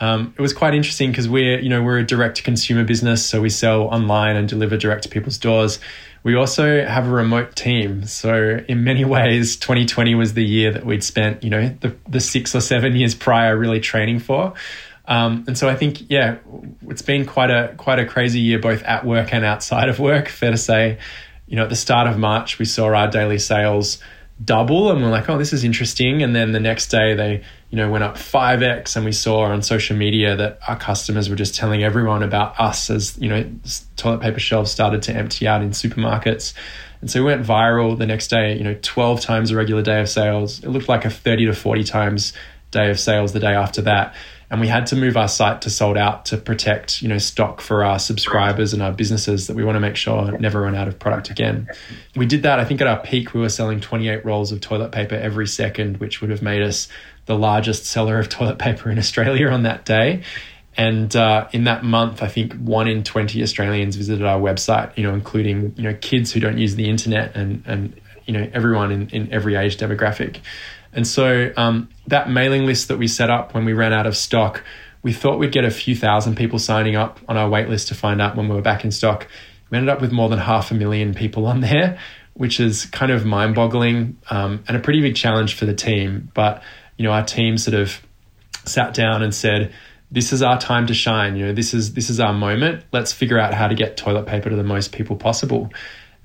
Um, 0.00 0.34
it 0.36 0.40
was 0.40 0.54
quite 0.54 0.74
interesting 0.74 1.10
because 1.10 1.28
we're, 1.28 1.60
you 1.60 1.68
know, 1.68 1.82
we're 1.82 1.98
a 1.98 2.04
direct 2.04 2.38
to 2.38 2.42
consumer 2.42 2.84
business, 2.84 3.24
so 3.24 3.40
we 3.40 3.50
sell 3.50 3.82
online 3.82 4.34
and 4.36 4.48
deliver 4.48 4.76
direct 4.76 5.02
to 5.02 5.08
people's 5.10 5.36
doors. 5.36 5.78
We 6.22 6.34
also 6.34 6.84
have 6.84 7.06
a 7.06 7.10
remote 7.10 7.54
team. 7.54 8.04
So 8.04 8.60
in 8.66 8.82
many 8.82 9.04
ways, 9.16 9.56
2020 9.56 10.14
was 10.14 10.34
the 10.34 10.44
year 10.44 10.72
that 10.72 10.84
we'd 10.84 11.04
spent, 11.04 11.44
you 11.44 11.50
know, 11.50 11.68
the, 11.80 11.94
the 12.08 12.20
six 12.20 12.54
or 12.54 12.60
seven 12.60 12.96
years 12.96 13.14
prior 13.14 13.56
really 13.56 13.80
training 13.80 14.20
for. 14.20 14.54
Um, 15.06 15.44
and 15.46 15.58
so 15.58 15.68
I 15.68 15.74
think, 15.74 16.10
yeah, 16.10 16.36
it's 16.88 17.02
been 17.02 17.26
quite 17.26 17.50
a 17.50 17.74
quite 17.76 17.98
a 17.98 18.06
crazy 18.06 18.40
year, 18.40 18.58
both 18.58 18.82
at 18.84 19.04
work 19.04 19.34
and 19.34 19.44
outside 19.44 19.88
of 19.88 19.98
work. 19.98 20.28
Fair 20.28 20.52
to 20.52 20.56
say, 20.56 20.98
you 21.50 21.56
know, 21.56 21.64
at 21.64 21.68
the 21.68 21.76
start 21.76 22.06
of 22.06 22.16
March, 22.16 22.58
we 22.58 22.64
saw 22.64 22.86
our 22.94 23.10
daily 23.10 23.38
sales 23.38 23.98
double, 24.42 24.90
and 24.90 25.02
we're 25.02 25.10
like, 25.10 25.28
oh, 25.28 25.36
this 25.36 25.52
is 25.52 25.64
interesting. 25.64 26.22
And 26.22 26.34
then 26.34 26.52
the 26.52 26.60
next 26.60 26.86
day, 26.86 27.12
they 27.12 27.44
you 27.70 27.76
know, 27.76 27.90
went 27.90 28.04
up 28.04 28.16
5x. 28.16 28.96
And 28.96 29.04
we 29.04 29.12
saw 29.12 29.44
on 29.44 29.62
social 29.62 29.96
media 29.96 30.36
that 30.36 30.58
our 30.68 30.76
customers 30.76 31.30
were 31.30 31.36
just 31.36 31.54
telling 31.54 31.82
everyone 31.82 32.22
about 32.22 32.58
us 32.60 32.90
as, 32.90 33.16
you 33.18 33.28
know, 33.28 33.48
toilet 33.96 34.20
paper 34.20 34.40
shelves 34.40 34.70
started 34.70 35.02
to 35.02 35.14
empty 35.14 35.46
out 35.46 35.62
in 35.62 35.70
supermarkets. 35.70 36.52
And 37.00 37.10
so 37.10 37.20
we 37.20 37.26
went 37.26 37.46
viral 37.46 37.96
the 37.96 38.06
next 38.06 38.28
day, 38.28 38.56
you 38.58 38.64
know, 38.64 38.76
12 38.82 39.20
times 39.20 39.50
a 39.52 39.56
regular 39.56 39.82
day 39.82 40.00
of 40.00 40.08
sales. 40.08 40.62
It 40.62 40.68
looked 40.68 40.88
like 40.88 41.04
a 41.04 41.10
30 41.10 41.46
to 41.46 41.54
40 41.54 41.84
times 41.84 42.32
day 42.72 42.90
of 42.90 42.98
sales 42.98 43.32
the 43.32 43.40
day 43.40 43.54
after 43.54 43.82
that. 43.82 44.14
And 44.50 44.60
we 44.60 44.66
had 44.66 44.86
to 44.86 44.96
move 44.96 45.16
our 45.16 45.28
site 45.28 45.62
to 45.62 45.70
sold 45.70 45.96
out 45.96 46.26
to 46.26 46.36
protect, 46.36 47.02
you 47.02 47.08
know, 47.08 47.18
stock 47.18 47.60
for 47.60 47.84
our 47.84 48.00
subscribers 48.00 48.72
and 48.72 48.82
our 48.82 48.90
businesses 48.90 49.46
that 49.46 49.54
we 49.54 49.62
want 49.62 49.76
to 49.76 49.80
make 49.80 49.94
sure 49.94 50.36
never 50.38 50.62
run 50.62 50.74
out 50.74 50.88
of 50.88 50.98
product 50.98 51.30
again. 51.30 51.68
We 52.16 52.26
did 52.26 52.42
that. 52.42 52.58
I 52.58 52.64
think 52.64 52.80
at 52.80 52.88
our 52.88 53.00
peak, 53.00 53.32
we 53.32 53.40
were 53.40 53.48
selling 53.48 53.80
28 53.80 54.24
rolls 54.24 54.50
of 54.50 54.60
toilet 54.60 54.90
paper 54.90 55.14
every 55.14 55.46
second, 55.46 55.98
which 55.98 56.20
would 56.20 56.30
have 56.30 56.42
made 56.42 56.62
us 56.62 56.88
the 57.26 57.38
largest 57.38 57.86
seller 57.86 58.18
of 58.18 58.28
toilet 58.28 58.58
paper 58.58 58.90
in 58.90 58.98
Australia 58.98 59.48
on 59.48 59.62
that 59.62 59.84
day. 59.84 60.24
And 60.76 61.14
uh, 61.14 61.48
in 61.52 61.64
that 61.64 61.84
month, 61.84 62.22
I 62.22 62.28
think 62.28 62.54
one 62.54 62.88
in 62.88 63.04
20 63.04 63.42
Australians 63.42 63.96
visited 63.96 64.24
our 64.24 64.40
website, 64.40 64.96
you 64.96 65.04
know, 65.04 65.14
including, 65.14 65.74
you 65.76 65.84
know, 65.84 65.94
kids 65.94 66.32
who 66.32 66.40
don't 66.40 66.58
use 66.58 66.74
the 66.74 66.88
internet 66.88 67.36
and, 67.36 67.62
and 67.66 68.00
you 68.26 68.32
know, 68.32 68.48
everyone 68.52 68.92
in, 68.92 69.08
in 69.10 69.32
every 69.32 69.56
age 69.56 69.76
demographic. 69.76 70.38
And 70.92 71.06
so 71.06 71.52
um, 71.56 71.88
that 72.06 72.30
mailing 72.30 72.66
list 72.66 72.88
that 72.88 72.98
we 72.98 73.08
set 73.08 73.30
up 73.30 73.54
when 73.54 73.64
we 73.64 73.72
ran 73.72 73.92
out 73.92 74.06
of 74.06 74.16
stock, 74.16 74.64
we 75.02 75.12
thought 75.12 75.38
we'd 75.38 75.52
get 75.52 75.64
a 75.64 75.70
few 75.70 75.94
thousand 75.94 76.36
people 76.36 76.58
signing 76.58 76.96
up 76.96 77.20
on 77.28 77.36
our 77.36 77.48
wait 77.48 77.68
list 77.68 77.88
to 77.88 77.94
find 77.94 78.20
out 78.20 78.36
when 78.36 78.48
we 78.48 78.54
were 78.54 78.62
back 78.62 78.84
in 78.84 78.90
stock. 78.90 79.26
We 79.70 79.78
ended 79.78 79.88
up 79.88 80.00
with 80.00 80.12
more 80.12 80.28
than 80.28 80.38
half 80.38 80.70
a 80.70 80.74
million 80.74 81.14
people 81.14 81.46
on 81.46 81.60
there, 81.60 81.98
which 82.34 82.58
is 82.58 82.86
kind 82.86 83.12
of 83.12 83.24
mind 83.24 83.54
boggling 83.54 84.18
um, 84.30 84.64
and 84.66 84.76
a 84.76 84.80
pretty 84.80 85.00
big 85.00 85.16
challenge 85.16 85.54
for 85.54 85.64
the 85.64 85.74
team. 85.74 86.30
But, 86.34 86.62
you 86.96 87.04
know, 87.04 87.12
our 87.12 87.24
team 87.24 87.56
sort 87.56 87.74
of 87.74 88.00
sat 88.64 88.94
down 88.94 89.22
and 89.22 89.34
said, 89.34 89.72
this 90.10 90.32
is 90.32 90.42
our 90.42 90.58
time 90.58 90.86
to 90.88 90.94
shine. 90.94 91.36
You 91.36 91.46
know, 91.46 91.52
this 91.52 91.72
is 91.72 91.94
this 91.94 92.10
is 92.10 92.18
our 92.18 92.32
moment. 92.32 92.84
Let's 92.92 93.12
figure 93.12 93.38
out 93.38 93.54
how 93.54 93.68
to 93.68 93.74
get 93.74 93.96
toilet 93.96 94.26
paper 94.26 94.50
to 94.50 94.56
the 94.56 94.64
most 94.64 94.92
people 94.92 95.16
possible. 95.16 95.70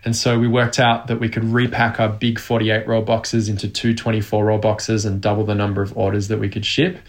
And 0.05 0.15
so 0.15 0.37
we 0.39 0.47
worked 0.47 0.79
out 0.79 1.07
that 1.07 1.19
we 1.19 1.29
could 1.29 1.43
repack 1.43 1.99
our 1.99 2.07
big 2.07 2.39
48 2.39 2.87
roll 2.87 3.01
boxes 3.01 3.49
into 3.49 3.67
two 3.67 3.95
24 3.95 4.45
roll 4.45 4.59
boxes 4.59 5.03
and 5.03 5.19
double 5.19 5.43
the 5.43 5.55
number 5.55 5.81
of 5.81 5.97
orders 5.97 6.27
that 6.27 6.39
we 6.39 6.47
could 6.47 6.65
ship. 6.65 6.99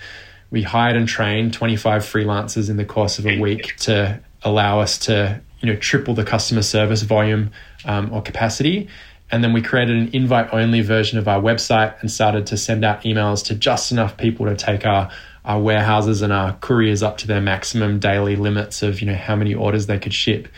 We 0.51 0.63
hired 0.63 0.97
and 0.97 1.07
trained 1.07 1.53
25 1.53 2.03
freelancers 2.03 2.71
in 2.71 2.79
the 2.79 2.87
course 2.87 3.19
of 3.19 3.27
a 3.27 3.39
week 3.39 3.77
to 3.81 4.19
allow 4.43 4.81
us 4.81 4.97
to, 4.99 5.43
you 5.61 5.71
know, 5.71 5.79
triple 5.79 6.15
the 6.15 6.25
customer 6.25 6.63
service 6.63 7.03
volume 7.03 7.51
um, 7.85 8.13
or 8.15 8.23
capacity. 8.23 8.89
And 9.31 9.45
then 9.45 9.53
we 9.53 9.61
created 9.61 9.97
an 9.97 10.11
invite 10.15 10.55
only 10.55 10.81
version 10.81 11.19
of 11.19 11.29
our 11.29 11.41
website 11.41 12.01
and 12.01 12.11
started 12.11 12.47
to 12.47 12.57
send 12.57 12.85
out 12.85 13.03
emails 13.03 13.45
to 13.47 13.55
just 13.55 13.93
enough 13.93 14.17
people 14.17 14.47
to 14.47 14.57
take 14.57 14.87
our 14.87 15.11
our 15.45 15.61
warehouses 15.61 16.23
and 16.23 16.33
our 16.33 16.55
couriers 16.55 17.05
up 17.05 17.19
to 17.19 17.27
their 17.29 17.41
maximum 17.41 18.01
daily 18.01 18.35
limits 18.35 18.83
of 18.83 19.01
you 19.01 19.07
know 19.07 19.15
how 19.15 19.37
many 19.37 19.55
orders 19.55 19.87
they 19.87 19.99
could 19.99 20.15
ship. 20.15 20.49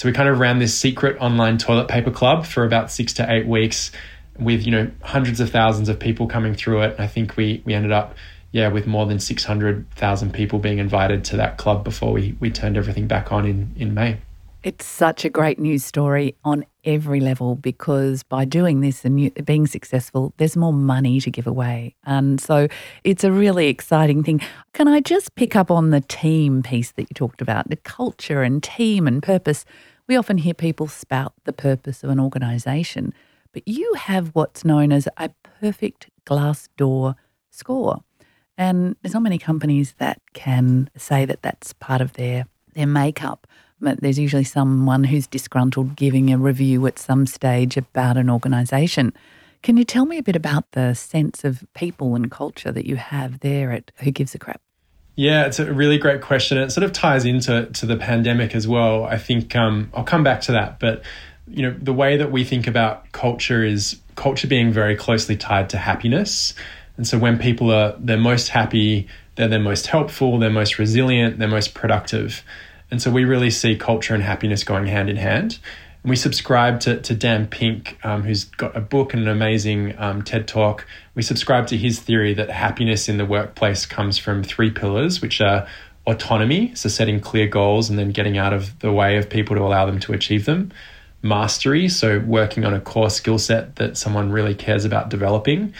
So 0.00 0.08
we 0.08 0.14
kind 0.14 0.30
of 0.30 0.38
ran 0.38 0.60
this 0.60 0.74
secret 0.74 1.18
online 1.20 1.58
toilet 1.58 1.86
paper 1.86 2.10
club 2.10 2.46
for 2.46 2.64
about 2.64 2.90
six 2.90 3.12
to 3.12 3.30
eight 3.30 3.46
weeks, 3.46 3.92
with 4.38 4.64
you 4.64 4.72
know 4.72 4.90
hundreds 5.02 5.40
of 5.40 5.50
thousands 5.50 5.90
of 5.90 5.98
people 5.98 6.26
coming 6.26 6.54
through 6.54 6.80
it. 6.84 6.96
I 6.98 7.06
think 7.06 7.36
we 7.36 7.60
we 7.66 7.74
ended 7.74 7.92
up 7.92 8.14
yeah 8.50 8.68
with 8.68 8.86
more 8.86 9.04
than 9.04 9.18
six 9.20 9.44
hundred 9.44 9.90
thousand 9.96 10.32
people 10.32 10.58
being 10.58 10.78
invited 10.78 11.22
to 11.24 11.36
that 11.36 11.58
club 11.58 11.84
before 11.84 12.14
we 12.14 12.34
we 12.40 12.50
turned 12.50 12.78
everything 12.78 13.08
back 13.08 13.30
on 13.30 13.44
in 13.44 13.74
in 13.76 13.92
May. 13.92 14.16
It's 14.62 14.86
such 14.86 15.26
a 15.26 15.28
great 15.28 15.58
news 15.58 15.84
story 15.84 16.34
on 16.44 16.64
every 16.82 17.20
level 17.20 17.54
because 17.54 18.22
by 18.22 18.46
doing 18.46 18.80
this 18.80 19.04
and 19.04 19.34
being 19.44 19.66
successful, 19.66 20.32
there's 20.38 20.56
more 20.56 20.72
money 20.72 21.20
to 21.20 21.30
give 21.30 21.46
away. 21.46 21.94
And 22.04 22.40
so 22.40 22.68
it's 23.04 23.24
a 23.24 23.32
really 23.32 23.68
exciting 23.68 24.22
thing. 24.22 24.40
Can 24.72 24.88
I 24.88 25.00
just 25.00 25.34
pick 25.34 25.56
up 25.56 25.70
on 25.70 25.90
the 25.90 26.00
team 26.00 26.62
piece 26.62 26.92
that 26.92 27.02
you 27.02 27.14
talked 27.14 27.42
about, 27.42 27.68
the 27.68 27.76
culture 27.76 28.42
and 28.42 28.62
team 28.62 29.06
and 29.06 29.22
purpose? 29.22 29.66
We 30.10 30.16
often 30.16 30.38
hear 30.38 30.54
people 30.54 30.88
spout 30.88 31.34
the 31.44 31.52
purpose 31.52 32.02
of 32.02 32.10
an 32.10 32.18
organization, 32.18 33.14
but 33.52 33.62
you 33.64 33.94
have 33.94 34.30
what's 34.30 34.64
known 34.64 34.90
as 34.90 35.06
a 35.16 35.30
perfect 35.60 36.10
Glassdoor 36.26 37.14
score. 37.50 38.02
And 38.58 38.96
there's 39.00 39.14
not 39.14 39.22
many 39.22 39.38
companies 39.38 39.94
that 39.98 40.20
can 40.32 40.90
say 40.96 41.24
that 41.26 41.42
that's 41.42 41.74
part 41.74 42.00
of 42.00 42.14
their, 42.14 42.46
their 42.74 42.88
makeup 42.88 43.46
But 43.80 44.00
there's 44.00 44.18
usually 44.18 44.42
someone 44.42 45.04
who's 45.04 45.28
disgruntled 45.28 45.94
giving 45.94 46.32
a 46.32 46.38
review 46.38 46.84
at 46.88 46.98
some 46.98 47.24
stage 47.24 47.76
about 47.76 48.16
an 48.16 48.28
organisation. 48.28 49.12
Can 49.62 49.76
you 49.76 49.84
tell 49.84 50.06
me 50.06 50.18
a 50.18 50.24
bit 50.24 50.34
about 50.34 50.72
the 50.72 50.94
sense 50.94 51.44
of 51.44 51.62
people 51.72 52.16
and 52.16 52.32
culture 52.32 52.72
that 52.72 52.84
you 52.84 52.96
have 52.96 53.38
there 53.40 53.70
at 53.70 53.92
Who 53.98 54.10
Gives 54.10 54.34
a 54.34 54.40
Crap? 54.40 54.60
Yeah, 55.20 55.44
it's 55.44 55.58
a 55.58 55.70
really 55.70 55.98
great 55.98 56.22
question. 56.22 56.56
It 56.56 56.70
sort 56.72 56.82
of 56.82 56.94
ties 56.94 57.26
into 57.26 57.66
to 57.66 57.84
the 57.84 57.98
pandemic 57.98 58.54
as 58.54 58.66
well. 58.66 59.04
I 59.04 59.18
think 59.18 59.54
um, 59.54 59.90
I'll 59.92 60.02
come 60.02 60.24
back 60.24 60.40
to 60.42 60.52
that, 60.52 60.80
but 60.80 61.02
you 61.46 61.60
know 61.60 61.76
the 61.78 61.92
way 61.92 62.16
that 62.16 62.32
we 62.32 62.42
think 62.42 62.66
about 62.66 63.12
culture 63.12 63.62
is 63.62 64.00
culture 64.16 64.48
being 64.48 64.72
very 64.72 64.96
closely 64.96 65.36
tied 65.36 65.68
to 65.70 65.76
happiness. 65.76 66.54
And 66.96 67.06
so 67.06 67.18
when 67.18 67.38
people 67.38 67.70
are 67.70 67.94
they're 67.98 68.16
most 68.16 68.48
happy, 68.48 69.08
they're 69.34 69.46
the 69.46 69.58
most 69.58 69.88
helpful, 69.88 70.38
they're 70.38 70.48
most 70.48 70.78
resilient, 70.78 71.38
they're 71.38 71.48
most 71.48 71.74
productive. 71.74 72.42
And 72.90 73.02
so 73.02 73.10
we 73.10 73.24
really 73.24 73.50
see 73.50 73.76
culture 73.76 74.14
and 74.14 74.22
happiness 74.22 74.64
going 74.64 74.86
hand 74.86 75.10
in 75.10 75.16
hand. 75.16 75.58
And 76.02 76.08
we 76.08 76.16
subscribe 76.16 76.80
to, 76.80 76.98
to 76.98 77.14
Dan 77.14 77.46
Pink, 77.46 77.98
um, 78.02 78.22
who's 78.22 78.44
got 78.44 78.74
a 78.74 78.80
book 78.80 79.12
and 79.12 79.24
an 79.24 79.28
amazing 79.28 79.98
um, 79.98 80.22
TED 80.22 80.48
talk. 80.48 80.86
We 81.14 81.22
subscribe 81.22 81.66
to 81.68 81.76
his 81.76 82.00
theory 82.00 82.34
that 82.34 82.50
happiness 82.50 83.08
in 83.08 83.16
the 83.16 83.24
workplace 83.24 83.86
comes 83.86 84.18
from 84.18 84.42
three 84.42 84.70
pillars, 84.70 85.20
which 85.20 85.40
are 85.40 85.66
autonomy, 86.06 86.74
so 86.74 86.88
setting 86.88 87.20
clear 87.20 87.46
goals 87.46 87.90
and 87.90 87.98
then 87.98 88.10
getting 88.10 88.38
out 88.38 88.52
of 88.52 88.78
the 88.80 88.92
way 88.92 89.16
of 89.16 89.28
people 89.28 89.56
to 89.56 89.62
allow 89.62 89.86
them 89.86 90.00
to 90.00 90.12
achieve 90.12 90.44
them. 90.46 90.72
Mastery, 91.22 91.88
so 91.88 92.20
working 92.20 92.64
on 92.64 92.72
a 92.72 92.80
core 92.80 93.10
skill 93.10 93.38
set 93.38 93.76
that 93.76 93.96
someone 93.96 94.30
really 94.32 94.54
cares 94.54 94.84
about 94.84 95.10
developing 95.10 95.74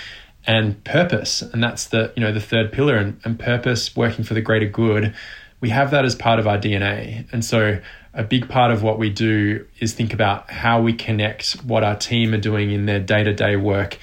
and 0.47 0.83
purpose 0.85 1.43
and 1.43 1.63
that's 1.63 1.89
the 1.89 2.11
you 2.17 2.23
know 2.23 2.33
the 2.33 2.41
third 2.41 2.73
pillar 2.73 2.97
and, 2.97 3.21
and 3.25 3.39
purpose 3.39 3.95
working 3.95 4.25
for 4.25 4.33
the 4.33 4.41
greater 4.41 4.67
good 4.67 5.15
we 5.61 5.69
have 5.69 5.91
that 5.91 6.05
as 6.05 6.15
part 6.15 6.39
of 6.39 6.47
our 6.47 6.59
DNA. 6.59 7.27
And 7.33 7.45
so 7.45 7.81
a 8.15 8.25
big 8.25 8.49
part 8.49 8.73
of 8.73 8.83
what 8.83 8.99
we 8.99 9.11
do 9.11 9.67
is 9.79 9.93
think 9.93 10.13
about 10.13 10.51
how 10.51 10.81
we 10.81 10.93
connect 10.93 11.53
what 11.65 11.85
our 11.85 11.97
team 11.97 12.35
are 12.35 12.41
doing 12.41 12.71
in 12.71 12.87
their 12.87 12.99
day-to-day 12.99 13.57
work 13.57 13.99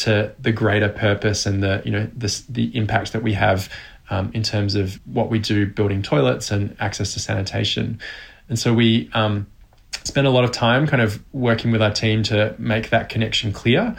to 0.00 0.34
the 0.38 0.52
greater 0.52 0.88
purpose 0.88 1.46
and 1.46 1.62
the 1.62 1.82
you 1.84 1.90
know 1.90 2.08
the 2.16 2.42
the 2.48 2.76
impact 2.76 3.12
that 3.12 3.22
we 3.22 3.34
have 3.34 3.70
um, 4.10 4.30
in 4.34 4.42
terms 4.42 4.74
of 4.74 5.00
what 5.06 5.30
we 5.30 5.38
do 5.38 5.66
building 5.66 6.02
toilets 6.02 6.50
and 6.50 6.76
access 6.80 7.14
to 7.14 7.20
sanitation. 7.20 8.00
And 8.48 8.58
so 8.58 8.74
we 8.74 9.10
um, 9.12 9.46
a 10.16 10.22
lot 10.22 10.44
of 10.44 10.52
time 10.52 10.86
kind 10.86 11.02
of 11.02 11.22
working 11.32 11.70
with 11.70 11.82
our 11.82 11.92
team 11.92 12.22
to 12.24 12.54
make 12.58 12.90
that 12.90 13.08
connection 13.08 13.52
clear. 13.52 13.96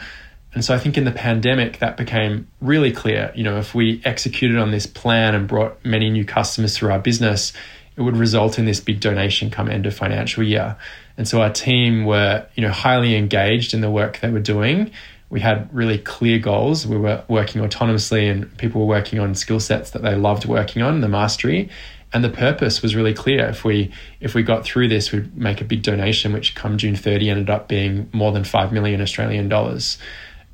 And 0.54 0.64
so 0.64 0.74
I 0.74 0.78
think 0.78 0.98
in 0.98 1.04
the 1.04 1.12
pandemic, 1.12 1.78
that 1.78 1.96
became 1.96 2.46
really 2.60 2.92
clear. 2.92 3.32
You 3.34 3.44
know, 3.44 3.58
if 3.58 3.74
we 3.74 4.02
executed 4.04 4.58
on 4.58 4.70
this 4.70 4.86
plan 4.86 5.34
and 5.34 5.48
brought 5.48 5.82
many 5.84 6.10
new 6.10 6.26
customers 6.26 6.76
through 6.76 6.92
our 6.92 6.98
business, 6.98 7.54
it 7.96 8.02
would 8.02 8.16
result 8.16 8.58
in 8.58 8.66
this 8.66 8.80
big 8.80 9.00
donation 9.00 9.50
come 9.50 9.70
end 9.70 9.86
of 9.86 9.94
financial 9.94 10.42
year. 10.42 10.76
And 11.16 11.26
so 11.26 11.40
our 11.40 11.50
team 11.50 12.04
were, 12.04 12.46
you 12.54 12.62
know, 12.62 12.70
highly 12.70 13.16
engaged 13.16 13.72
in 13.72 13.80
the 13.80 13.90
work 13.90 14.20
they 14.20 14.30
were 14.30 14.40
doing. 14.40 14.90
We 15.32 15.40
had 15.40 15.74
really 15.74 15.96
clear 15.96 16.38
goals. 16.38 16.86
We 16.86 16.98
were 16.98 17.24
working 17.26 17.62
autonomously 17.62 18.30
and 18.30 18.54
people 18.58 18.82
were 18.82 18.86
working 18.86 19.18
on 19.18 19.34
skill 19.34 19.60
sets 19.60 19.92
that 19.92 20.02
they 20.02 20.14
loved 20.14 20.44
working 20.44 20.82
on, 20.82 21.00
the 21.00 21.08
mastery. 21.08 21.70
And 22.12 22.22
the 22.22 22.28
purpose 22.28 22.82
was 22.82 22.94
really 22.94 23.14
clear. 23.14 23.46
If 23.46 23.64
we 23.64 23.90
if 24.20 24.34
we 24.34 24.42
got 24.42 24.64
through 24.64 24.88
this, 24.88 25.10
we'd 25.10 25.34
make 25.34 25.62
a 25.62 25.64
big 25.64 25.82
donation, 25.82 26.34
which 26.34 26.54
come 26.54 26.76
June 26.76 26.94
30 26.94 27.30
ended 27.30 27.48
up 27.48 27.66
being 27.66 28.10
more 28.12 28.30
than 28.30 28.44
five 28.44 28.72
million 28.72 29.00
Australian 29.00 29.48
dollars. 29.48 29.96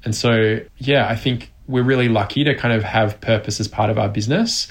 And 0.05 0.15
so, 0.15 0.61
yeah, 0.77 1.09
I 1.09 1.17
think 1.17 1.51
we're 1.67 1.83
really 1.83 2.09
lucky 2.09 2.45
to 2.45 2.55
kind 2.55 2.73
of 2.73 2.85
have 2.85 3.21
purpose 3.21 3.59
as 3.59 3.67
part 3.67 3.91
of 3.91 3.99
our 3.99 4.09
business. 4.09 4.69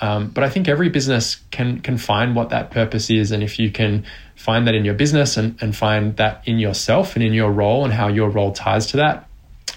Um, 0.00 0.30
but 0.30 0.42
I 0.42 0.50
think 0.50 0.66
every 0.66 0.88
business 0.88 1.36
can 1.52 1.80
can 1.82 1.98
find 1.98 2.34
what 2.34 2.48
that 2.48 2.72
purpose 2.72 3.10
is, 3.10 3.30
and 3.30 3.44
if 3.44 3.60
you 3.60 3.70
can 3.70 4.04
find 4.34 4.66
that 4.66 4.74
in 4.74 4.84
your 4.84 4.94
business 4.94 5.36
and, 5.36 5.56
and 5.62 5.74
find 5.74 6.16
that 6.16 6.42
in 6.46 6.58
yourself 6.58 7.14
and 7.14 7.24
in 7.24 7.32
your 7.32 7.52
role 7.52 7.84
and 7.84 7.92
how 7.94 8.08
your 8.08 8.28
role 8.28 8.52
ties 8.52 8.86
to 8.88 8.98
that, 8.98 9.25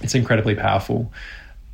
it's 0.02 0.16
incredibly 0.16 0.56
powerful. 0.56 1.12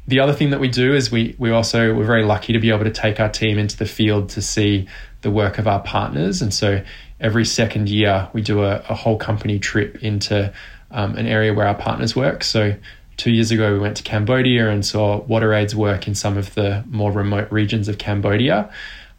The 0.07 0.19
other 0.19 0.33
thing 0.33 0.51
that 0.51 0.59
we 0.59 0.67
do 0.67 0.93
is 0.93 1.11
we 1.11 1.35
we 1.39 1.51
also 1.51 1.93
we're 1.95 2.05
very 2.05 2.23
lucky 2.23 2.53
to 2.53 2.59
be 2.59 2.69
able 2.69 2.83
to 2.83 2.91
take 2.91 3.19
our 3.19 3.29
team 3.29 3.57
into 3.57 3.77
the 3.77 3.85
field 3.85 4.29
to 4.29 4.41
see 4.41 4.87
the 5.21 5.31
work 5.31 5.57
of 5.57 5.67
our 5.67 5.81
partners, 5.81 6.41
and 6.41 6.53
so 6.53 6.83
every 7.19 7.45
second 7.45 7.89
year 7.89 8.29
we 8.33 8.41
do 8.41 8.63
a, 8.63 8.83
a 8.89 8.93
whole 8.93 9.17
company 9.17 9.57
trip 9.57 10.03
into 10.03 10.53
um, 10.91 11.15
an 11.15 11.25
area 11.25 11.53
where 11.53 11.67
our 11.67 11.75
partners 11.75 12.15
work. 12.15 12.43
So 12.43 12.75
Two 13.17 13.31
years 13.31 13.51
ago, 13.51 13.71
we 13.71 13.79
went 13.79 13.95
to 13.97 14.03
Cambodia 14.03 14.69
and 14.69 14.85
saw 14.85 15.21
WaterAid's 15.21 15.75
work 15.75 16.07
in 16.07 16.15
some 16.15 16.37
of 16.37 16.53
the 16.53 16.83
more 16.89 17.11
remote 17.11 17.49
regions 17.49 17.87
of 17.87 17.97
Cambodia 17.97 18.69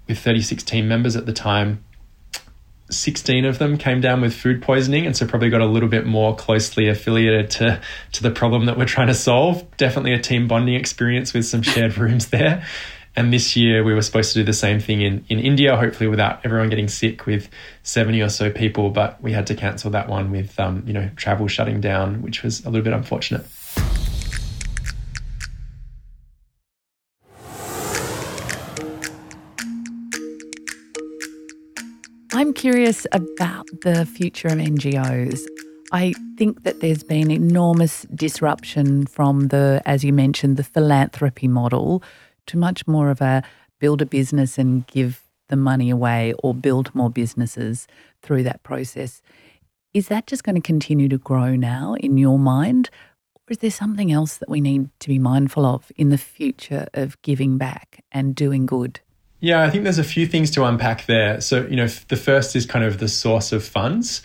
with 0.06 0.18
36 0.18 0.62
team 0.64 0.86
members 0.86 1.16
at 1.16 1.24
the 1.24 1.32
time. 1.32 1.82
16 2.90 3.44
of 3.44 3.58
them 3.58 3.76
came 3.78 4.00
down 4.00 4.20
with 4.20 4.34
food 4.34 4.62
poisoning 4.62 5.06
and 5.06 5.16
so 5.16 5.26
probably 5.26 5.50
got 5.50 5.60
a 5.60 5.66
little 5.66 5.88
bit 5.88 6.06
more 6.06 6.36
closely 6.36 6.88
affiliated 6.88 7.50
to 7.50 7.80
to 8.12 8.22
the 8.22 8.30
problem 8.30 8.66
that 8.66 8.78
we're 8.78 8.84
trying 8.84 9.08
to 9.08 9.14
solve 9.14 9.64
definitely 9.76 10.12
a 10.12 10.20
team 10.20 10.46
bonding 10.46 10.74
experience 10.74 11.34
with 11.34 11.44
some 11.44 11.62
shared 11.62 11.98
rooms 11.98 12.28
there 12.28 12.64
and 13.16 13.32
this 13.32 13.56
year 13.56 13.82
we 13.82 13.94
were 13.94 14.02
supposed 14.02 14.34
to 14.34 14.40
do 14.40 14.44
the 14.44 14.52
same 14.52 14.78
thing 14.78 15.00
in, 15.00 15.24
in 15.28 15.40
India, 15.40 15.74
hopefully 15.74 16.06
without 16.06 16.44
everyone 16.44 16.68
getting 16.68 16.86
sick 16.86 17.24
with 17.24 17.48
70 17.82 18.20
or 18.20 18.28
so 18.28 18.50
people, 18.50 18.90
but 18.90 19.20
we 19.22 19.32
had 19.32 19.46
to 19.46 19.54
cancel 19.54 19.90
that 19.92 20.06
one 20.08 20.30
with 20.30 20.58
um, 20.60 20.84
you 20.86 20.92
know 20.92 21.10
travel 21.16 21.48
shutting 21.48 21.80
down, 21.80 22.20
which 22.20 22.42
was 22.42 22.64
a 22.64 22.68
little 22.68 22.84
bit 22.84 22.92
unfortunate. 22.92 23.46
I'm 32.36 32.52
curious 32.52 33.06
about 33.12 33.64
the 33.80 34.04
future 34.04 34.48
of 34.48 34.58
NGOs. 34.58 35.40
I 35.90 36.12
think 36.36 36.64
that 36.64 36.80
there's 36.80 37.02
been 37.02 37.30
enormous 37.30 38.02
disruption 38.14 39.06
from 39.06 39.48
the, 39.48 39.80
as 39.86 40.04
you 40.04 40.12
mentioned, 40.12 40.58
the 40.58 40.62
philanthropy 40.62 41.48
model 41.48 42.02
to 42.48 42.58
much 42.58 42.86
more 42.86 43.08
of 43.08 43.22
a 43.22 43.42
build 43.80 44.02
a 44.02 44.04
business 44.04 44.58
and 44.58 44.86
give 44.86 45.24
the 45.48 45.56
money 45.56 45.88
away 45.88 46.34
or 46.42 46.52
build 46.52 46.94
more 46.94 47.08
businesses 47.08 47.88
through 48.20 48.42
that 48.42 48.62
process. 48.62 49.22
Is 49.94 50.08
that 50.08 50.26
just 50.26 50.44
going 50.44 50.56
to 50.56 50.60
continue 50.60 51.08
to 51.08 51.16
grow 51.16 51.56
now 51.56 51.94
in 51.94 52.18
your 52.18 52.38
mind? 52.38 52.90
Or 53.48 53.52
is 53.52 53.58
there 53.58 53.70
something 53.70 54.12
else 54.12 54.36
that 54.36 54.50
we 54.50 54.60
need 54.60 54.90
to 55.00 55.08
be 55.08 55.18
mindful 55.18 55.64
of 55.64 55.90
in 55.96 56.10
the 56.10 56.18
future 56.18 56.86
of 56.92 57.16
giving 57.22 57.56
back 57.56 58.04
and 58.12 58.34
doing 58.34 58.66
good? 58.66 59.00
Yeah, 59.40 59.62
I 59.62 59.70
think 59.70 59.84
there's 59.84 59.98
a 59.98 60.04
few 60.04 60.26
things 60.26 60.50
to 60.52 60.64
unpack 60.64 61.06
there. 61.06 61.40
So, 61.40 61.66
you 61.66 61.76
know, 61.76 61.86
the 61.86 62.16
first 62.16 62.56
is 62.56 62.64
kind 62.64 62.84
of 62.84 62.98
the 62.98 63.08
source 63.08 63.52
of 63.52 63.64
funds. 63.64 64.22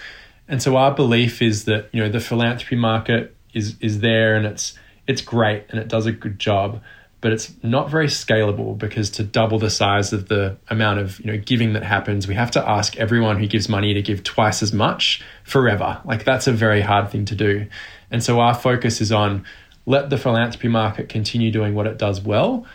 And 0.47 0.61
so 0.61 0.77
our 0.77 0.93
belief 0.93 1.41
is 1.41 1.65
that, 1.65 1.89
you 1.91 2.01
know, 2.01 2.09
the 2.09 2.19
philanthropy 2.19 2.75
market 2.75 3.35
is 3.53 3.75
is 3.81 3.99
there 3.99 4.35
and 4.35 4.45
it's 4.45 4.77
it's 5.07 5.21
great 5.21 5.65
and 5.69 5.79
it 5.79 5.87
does 5.87 6.05
a 6.05 6.11
good 6.11 6.39
job, 6.39 6.81
but 7.19 7.33
it's 7.33 7.53
not 7.63 7.89
very 7.89 8.07
scalable 8.07 8.77
because 8.77 9.09
to 9.11 9.23
double 9.23 9.59
the 9.59 9.69
size 9.69 10.13
of 10.13 10.29
the 10.29 10.57
amount 10.69 10.99
of, 10.99 11.19
you 11.19 11.25
know, 11.25 11.37
giving 11.37 11.73
that 11.73 11.83
happens, 11.83 12.27
we 12.27 12.35
have 12.35 12.51
to 12.51 12.69
ask 12.69 12.97
everyone 12.97 13.37
who 13.37 13.47
gives 13.47 13.67
money 13.67 13.93
to 13.93 14.01
give 14.01 14.23
twice 14.23 14.63
as 14.63 14.71
much 14.71 15.21
forever. 15.43 16.01
Like 16.05 16.23
that's 16.23 16.47
a 16.47 16.53
very 16.53 16.81
hard 16.81 17.11
thing 17.11 17.25
to 17.25 17.35
do. 17.35 17.67
And 18.09 18.23
so 18.23 18.39
our 18.39 18.53
focus 18.53 19.01
is 19.01 19.11
on 19.11 19.45
let 19.85 20.09
the 20.09 20.17
philanthropy 20.17 20.67
market 20.67 21.09
continue 21.09 21.51
doing 21.51 21.75
what 21.75 21.87
it 21.87 21.97
does 21.97 22.21
well, 22.21 22.65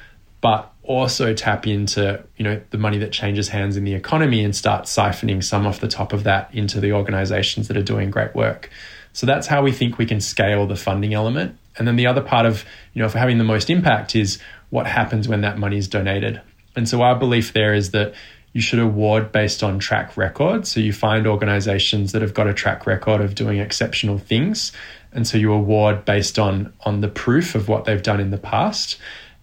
but 0.41 0.73
also 0.87 1.35
tap 1.35 1.67
into 1.67 2.23
you 2.37 2.45
know 2.45 2.61
the 2.71 2.79
money 2.79 2.99
that 2.99 3.13
changes 3.13 3.49
hands 3.49 3.77
in 3.77 3.85
the 3.85 3.95
economy 3.95 4.43
and 4.45 4.55
start 4.55 4.85
siphoning 4.85 5.43
some 5.43 5.67
off 5.67 5.81
the 5.81 5.89
top 5.89 6.13
of 6.13 6.25
that 6.25 6.53
into 6.55 6.81
the 6.81 6.93
organizations 6.93 7.69
that 7.69 7.77
are 7.77 7.83
doing 7.83 8.11
great 8.11 8.35
work. 8.35 8.71
So 9.13 9.27
that's 9.27 9.47
how 9.47 9.63
we 9.63 9.73
think 9.73 9.99
we 9.99 10.07
can 10.07 10.21
scale 10.21 10.67
the 10.67 10.77
funding 10.77 11.15
element. 11.15 11.59
And 11.79 11.87
then 11.89 11.97
the 11.97 12.07
other 12.07 12.23
part 12.23 12.47
of 12.47 12.65
you 12.95 13.03
know 13.03 13.09
for 13.09 13.19
having 13.19 13.39
the 13.39 13.45
most 13.45 13.71
impact 13.71 14.15
is 14.17 14.39
what 14.71 14.87
happens 14.87 15.29
when 15.29 15.43
that 15.43 15.59
money 15.59 15.77
is 15.77 15.89
donated. 15.89 16.41
And 16.75 16.89
so 16.89 17.03
our 17.03 17.19
belief 17.19 17.53
there 17.53 17.75
is 17.75 17.91
that 17.93 18.15
you 18.53 18.61
should 18.61 18.79
award 18.79 19.33
based 19.33 19.63
on 19.63 19.79
track 19.79 20.17
record. 20.17 20.67
So 20.67 20.81
you 20.81 20.93
find 20.93 21.27
organizations 21.27 22.13
that 22.13 22.23
have 22.23 22.33
got 22.33 22.47
a 22.47 22.55
track 22.55 22.87
record 22.87 23.21
of 23.21 23.35
doing 23.35 23.59
exceptional 23.59 24.19
things. 24.19 24.73
And 25.13 25.27
so 25.27 25.37
you 25.37 25.53
award 25.53 26.05
based 26.05 26.39
on 26.39 26.73
on 26.85 27.01
the 27.01 27.09
proof 27.09 27.55
of 27.55 27.69
what 27.69 27.85
they've 27.85 28.03
done 28.03 28.21
in 28.21 28.31
the 28.31 28.39
past 28.39 28.99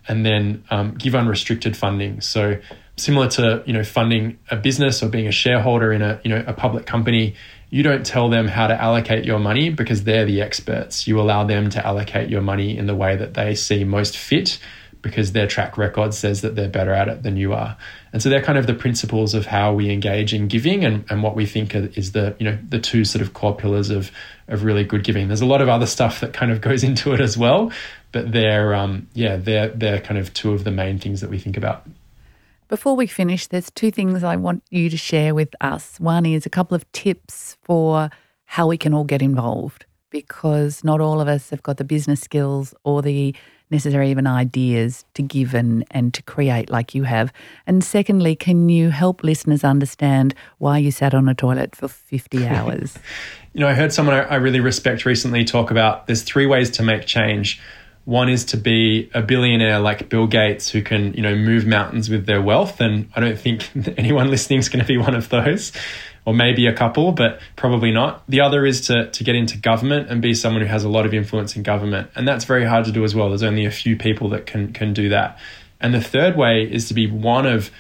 and 0.08 0.26
then 0.26 0.64
um, 0.70 0.96
give 0.96 1.16
unrestricted 1.16 1.78
funding. 1.78 2.22
So 2.22 2.60
similar 2.96 3.28
to 3.28 3.64
you 3.66 3.74
know 3.74 3.84
funding 3.84 4.38
a 4.50 4.56
business 4.56 5.02
or 5.02 5.10
being 5.10 5.28
a 5.28 5.32
shareholder 5.32 5.92
in 5.92 6.02
a 6.02 6.20
you 6.24 6.30
know 6.30 6.44
a 6.46 6.54
public 6.54 6.86
company, 6.86 7.36
you 7.70 7.84
don't 7.84 8.06
tell 8.06 8.30
them 8.30 8.48
how 8.48 8.68
to 8.68 8.80
allocate 8.80 9.26
your 9.26 9.40
money 9.40 9.70
because 9.70 10.04
they're 10.04 10.26
the 10.26 10.42
experts. 10.42 11.08
You 11.08 11.20
allow 11.20 11.44
them 11.44 11.70
to 11.72 11.86
allocate 11.86 12.30
your 12.30 12.42
money 12.42 12.78
in 12.78 12.86
the 12.86 12.96
way 12.96 13.16
that 13.16 13.34
they 13.34 13.56
see 13.56 13.84
most 13.84 14.18
fit 14.18 14.60
because 15.04 15.34
their 15.34 15.46
track 15.46 15.78
record 15.78 16.14
says 16.14 16.42
that 16.42 16.56
they're 16.56 16.70
better 16.70 16.94
at 16.94 17.10
it 17.10 17.24
than 17.24 17.36
you 17.36 17.54
are. 17.54 17.78
And 18.14 18.24
so 18.24 18.30
they're 18.30 18.42
kind 18.42 18.58
of 18.58 18.66
the 18.68 18.74
principles 18.74 19.34
of 19.36 19.46
how 19.46 19.74
we 19.74 19.92
engage 19.92 20.34
in 20.34 20.48
giving 20.48 20.86
and, 20.86 21.04
and 21.10 21.22
what 21.22 21.36
we 21.36 21.46
think 21.46 21.76
is 21.76 22.14
the, 22.14 22.36
you 22.40 22.46
know, 22.46 22.58
the 22.70 22.80
two 22.80 23.04
sort 23.04 23.22
of 23.22 23.34
core 23.34 23.56
pillars 23.56 23.89
of, 23.89 24.12
of 24.48 24.63
really 24.63 24.86
good 24.86 25.04
giving. 25.04 25.28
There's 25.28 25.42
a 25.42 25.46
lot 25.46 25.62
of 25.62 25.68
other 25.68 25.86
stuff 25.86 26.22
that 26.22 26.32
kind 26.32 26.52
of 26.52 26.62
goes 26.62 26.84
into 26.89 27.13
it 27.13 27.20
as 27.20 27.38
well, 27.38 27.72
but 28.13 28.32
they're, 28.32 28.73
um, 28.73 29.08
yeah, 29.13 29.36
they're, 29.36 29.67
they're 29.67 29.99
kind 29.99 30.17
of 30.17 30.34
two 30.34 30.54
of 30.54 30.63
the 30.63 30.71
main 30.71 30.99
things 30.99 31.19
that 31.19 31.30
we 31.30 31.38
think 31.38 31.58
about. 31.58 31.86
Before 32.69 32.95
we 32.95 33.08
finish, 33.08 33.47
there's 33.47 33.69
two 33.69 33.91
things 33.91 34.23
I 34.23 34.38
want 34.38 34.63
you 34.69 34.89
to 34.89 34.95
share 34.95 35.36
with 35.36 35.54
us. 35.60 35.99
One 35.99 36.26
is 36.26 36.45
a 36.45 36.49
couple 36.49 36.76
of 36.76 36.89
tips 36.93 37.58
for 37.62 38.10
how 38.45 38.67
we 38.67 38.78
can 38.78 38.93
all 38.93 39.04
get 39.04 39.21
involved 39.21 39.86
because 40.10 40.84
not 40.84 41.02
all 41.02 41.19
of 41.19 41.28
us 41.28 41.49
have 41.49 41.62
got 41.63 41.78
the 41.78 41.84
business 41.84 42.21
skills 42.21 42.73
or 42.86 43.02
the 43.02 43.36
necessary 43.69 44.12
even 44.12 44.28
ideas 44.28 45.04
to 45.15 45.21
give 45.21 45.54
and, 45.54 45.84
and 45.91 46.13
to 46.13 46.21
create 46.23 46.69
like 46.69 46.95
you 46.95 47.04
have? 47.04 47.34
And 47.67 47.84
secondly, 47.84 48.36
can 48.36 48.69
you 48.69 48.91
help 48.91 49.23
listeners 49.23 49.63
understand 49.63 50.34
why 50.60 50.78
you 50.78 50.91
sat 50.91 51.13
on 51.13 51.28
a 51.28 51.34
toilet 51.34 51.76
for 51.76 51.88
50 51.88 52.47
hours? 52.56 52.97
you 53.54 53.60
know, 53.60 53.67
I 53.67 53.73
heard 53.73 53.93
someone 53.93 54.15
I 54.15 54.36
really 54.36 54.60
respect 54.60 55.06
recently 55.06 55.43
talk 55.43 55.69
about 55.69 56.08
there's 56.08 56.23
three 56.23 56.45
ways 56.45 56.71
to 56.71 56.84
make 56.84 57.06
change. 57.06 57.62
One 58.06 58.28
is 58.28 58.44
to 58.46 58.58
be 58.58 59.10
a 59.13 59.22
billionaire 59.22 59.80
like 59.80 60.10
Bill 60.10 60.28
Gates 60.28 60.70
who 60.70 60.82
can, 60.82 61.13
you 61.13 61.22
know, 61.22 61.36
move 61.36 61.66
mountains 61.66 62.10
with 62.10 62.26
their 62.26 62.42
wealth. 62.42 62.82
And 62.82 63.10
I 63.16 63.22
don't 63.22 63.39
think 63.39 63.70
anyone 63.98 64.30
listening 64.30 64.60
is 64.60 64.70
going 64.70 64.82
to 64.82 64.88
be 64.88 64.98
one 64.98 65.16
of 65.16 65.30
those 65.30 65.72
or 66.26 66.34
maybe 66.34 66.68
a 66.68 66.74
couple, 66.74 67.12
but 67.12 67.39
probably 67.56 67.92
not. 67.92 68.24
The 68.28 68.42
other 68.42 68.66
is 68.66 68.88
to, 68.88 69.10
to 69.10 69.24
get 69.24 69.36
into 69.36 69.58
government 69.58 70.10
and 70.10 70.22
be 70.22 70.34
someone 70.34 70.62
who 70.62 70.68
has 70.68 70.84
a 70.84 70.89
lot 70.89 71.06
of 71.06 71.13
influence 71.13 71.56
in 71.56 71.63
government. 71.63 72.10
And 72.16 72.28
that's 72.28 72.46
very 72.46 72.66
hard 72.66 72.86
to 72.86 72.92
do 72.92 73.04
as 73.04 73.13
well. 73.13 73.30
There's 73.30 73.44
only 73.44 73.66
a 73.66 73.72
few 73.72 73.98
people 73.98 74.30
that 74.30 74.46
can, 74.46 74.72
can 74.74 74.94
do 74.94 75.10
that. 75.10 75.38
And 75.82 75.94
the 75.94 76.02
third 76.02 76.38
way 76.38 76.63
is 76.63 76.88
to 76.88 76.94
be 76.94 77.08
one 77.08 77.46
of 77.46 77.72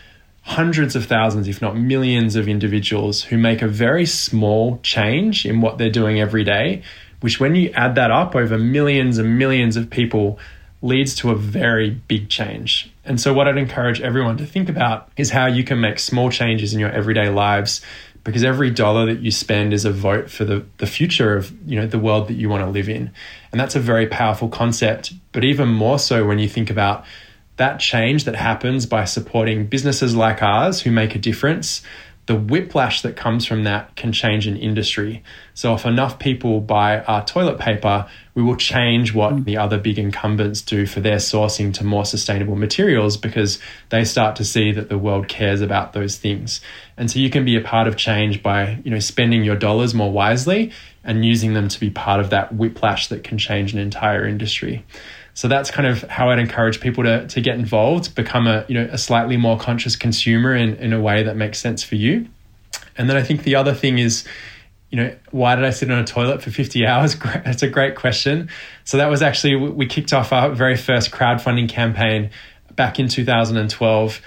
hundreds 0.41 0.93
of 0.95 1.05
thousands, 1.05 1.47
if 1.47 1.61
not 1.61 1.77
millions, 1.77 2.35
of 2.35 2.49
individuals 2.49 3.23
who 3.23 3.37
make 3.37 3.61
a 3.61 3.67
very 3.67 4.05
small 4.05 4.77
change 4.83 5.45
in 5.45 5.61
what 5.61 5.77
they're 5.77 5.89
doing 5.89 6.19
every 6.19 6.43
day, 6.43 6.83
which, 7.23 7.39
when 7.39 7.55
you 7.55 7.69
add 7.69 7.95
that 7.95 8.11
up 8.11 8.35
over 8.35 8.57
millions 8.57 9.17
and 9.17 9.39
millions 9.39 9.77
of 9.77 9.89
people, 9.89 10.37
leads 10.81 11.15
to 11.15 11.31
a 11.31 11.35
very 11.35 11.89
big 11.89 12.27
change. 12.27 12.91
And 13.05 13.19
so, 13.21 13.33
what 13.33 13.47
I'd 13.47 13.57
encourage 13.57 14.01
everyone 14.01 14.35
to 14.39 14.45
think 14.45 14.67
about 14.67 15.09
is 15.15 15.29
how 15.29 15.45
you 15.45 15.63
can 15.63 15.79
make 15.79 15.99
small 15.99 16.29
changes 16.29 16.73
in 16.73 16.81
your 16.81 16.89
everyday 16.89 17.29
lives 17.29 17.79
because 18.25 18.43
every 18.43 18.71
dollar 18.71 19.05
that 19.05 19.21
you 19.21 19.31
spend 19.31 19.71
is 19.71 19.85
a 19.85 19.91
vote 19.91 20.29
for 20.29 20.43
the, 20.43 20.65
the 20.79 20.85
future 20.85 21.37
of 21.37 21.53
you 21.65 21.79
know 21.79 21.87
the 21.87 21.97
world 21.97 22.27
that 22.27 22.33
you 22.33 22.49
want 22.49 22.61
to 22.61 22.69
live 22.69 22.89
in 22.89 23.09
and 23.51 23.59
that's 23.59 23.75
a 23.75 23.79
very 23.79 24.07
powerful 24.07 24.47
concept 24.47 25.11
but 25.33 25.43
even 25.43 25.67
more 25.67 25.99
so 25.99 26.25
when 26.25 26.39
you 26.39 26.47
think 26.47 26.69
about 26.69 27.03
that 27.57 27.81
change 27.81 28.23
that 28.23 28.35
happens 28.35 28.85
by 28.85 29.03
supporting 29.03 29.65
businesses 29.65 30.15
like 30.15 30.41
ours 30.41 30.81
who 30.81 30.89
make 30.89 31.15
a 31.15 31.19
difference 31.19 31.81
the 32.25 32.35
whiplash 32.35 33.01
that 33.01 33.15
comes 33.15 33.45
from 33.45 33.63
that 33.65 33.95
can 33.95 34.11
change 34.11 34.47
an 34.47 34.55
industry. 34.57 35.23
So, 35.55 35.73
if 35.75 35.85
enough 35.85 36.19
people 36.19 36.61
buy 36.61 37.01
our 37.01 37.23
toilet 37.23 37.59
paper, 37.59 38.07
we 38.33 38.41
will 38.41 38.55
change 38.55 39.13
what 39.13 39.33
mm. 39.33 39.45
the 39.45 39.57
other 39.57 39.77
big 39.77 39.99
incumbents 39.99 40.61
do 40.61 40.85
for 40.85 40.99
their 40.99 41.17
sourcing 41.17 41.73
to 41.75 41.83
more 41.83 42.05
sustainable 42.05 42.55
materials 42.55 43.17
because 43.17 43.59
they 43.89 44.03
start 44.03 44.35
to 44.37 44.45
see 44.45 44.71
that 44.71 44.89
the 44.89 44.97
world 44.97 45.27
cares 45.27 45.61
about 45.61 45.93
those 45.93 46.17
things. 46.17 46.61
And 46.97 47.09
so, 47.11 47.19
you 47.19 47.29
can 47.29 47.45
be 47.45 47.55
a 47.55 47.61
part 47.61 47.87
of 47.87 47.95
change 47.95 48.41
by 48.41 48.79
you 48.83 48.91
know 48.91 48.99
spending 48.99 49.43
your 49.43 49.55
dollars 49.55 49.93
more 49.93 50.11
wisely 50.11 50.71
and 51.03 51.25
using 51.25 51.53
them 51.53 51.67
to 51.67 51.79
be 51.79 51.89
part 51.89 52.19
of 52.19 52.29
that 52.29 52.55
whiplash 52.55 53.07
that 53.09 53.23
can 53.23 53.37
change 53.37 53.73
an 53.73 53.79
entire 53.79 54.25
industry. 54.25 54.85
So 55.35 55.47
that's 55.47 55.71
kind 55.71 55.87
of 55.87 56.03
how 56.03 56.29
I'd 56.29 56.39
encourage 56.39 56.79
people 56.79 57.03
to, 57.03 57.27
to 57.27 57.41
get 57.41 57.57
involved, 57.57 58.13
become 58.15 58.47
a 58.47 58.65
you 58.67 58.75
know 58.75 58.87
a 58.91 58.97
slightly 58.97 59.37
more 59.37 59.57
conscious 59.57 59.95
consumer 59.95 60.55
in, 60.55 60.75
in 60.75 60.93
a 60.93 61.01
way 61.01 61.23
that 61.23 61.35
makes 61.35 61.59
sense 61.59 61.83
for 61.83 61.95
you. 61.95 62.27
And 62.97 63.09
then 63.09 63.17
I 63.17 63.23
think 63.23 63.43
the 63.43 63.55
other 63.55 63.73
thing 63.73 63.97
is, 63.97 64.23
you 64.93 64.97
know, 65.01 65.15
why 65.31 65.55
did 65.55 65.65
I 65.65 65.71
sit 65.71 65.89
on 65.89 65.97
a 65.97 66.05
toilet 66.05 66.43
for 66.43 66.51
50 66.51 66.85
hours? 66.85 67.15
That's 67.17 67.63
a 67.63 67.67
great 67.67 67.95
question. 67.95 68.49
So 68.83 68.97
that 68.97 69.07
was 69.07 69.23
actually 69.23 69.55
we 69.55 69.87
kicked 69.87 70.13
off 70.13 70.31
our 70.31 70.51
very 70.51 70.77
first 70.77 71.09
crowdfunding 71.09 71.67
campaign 71.67 72.29
back 72.75 72.99
in 72.99 73.07
2012 73.07 74.21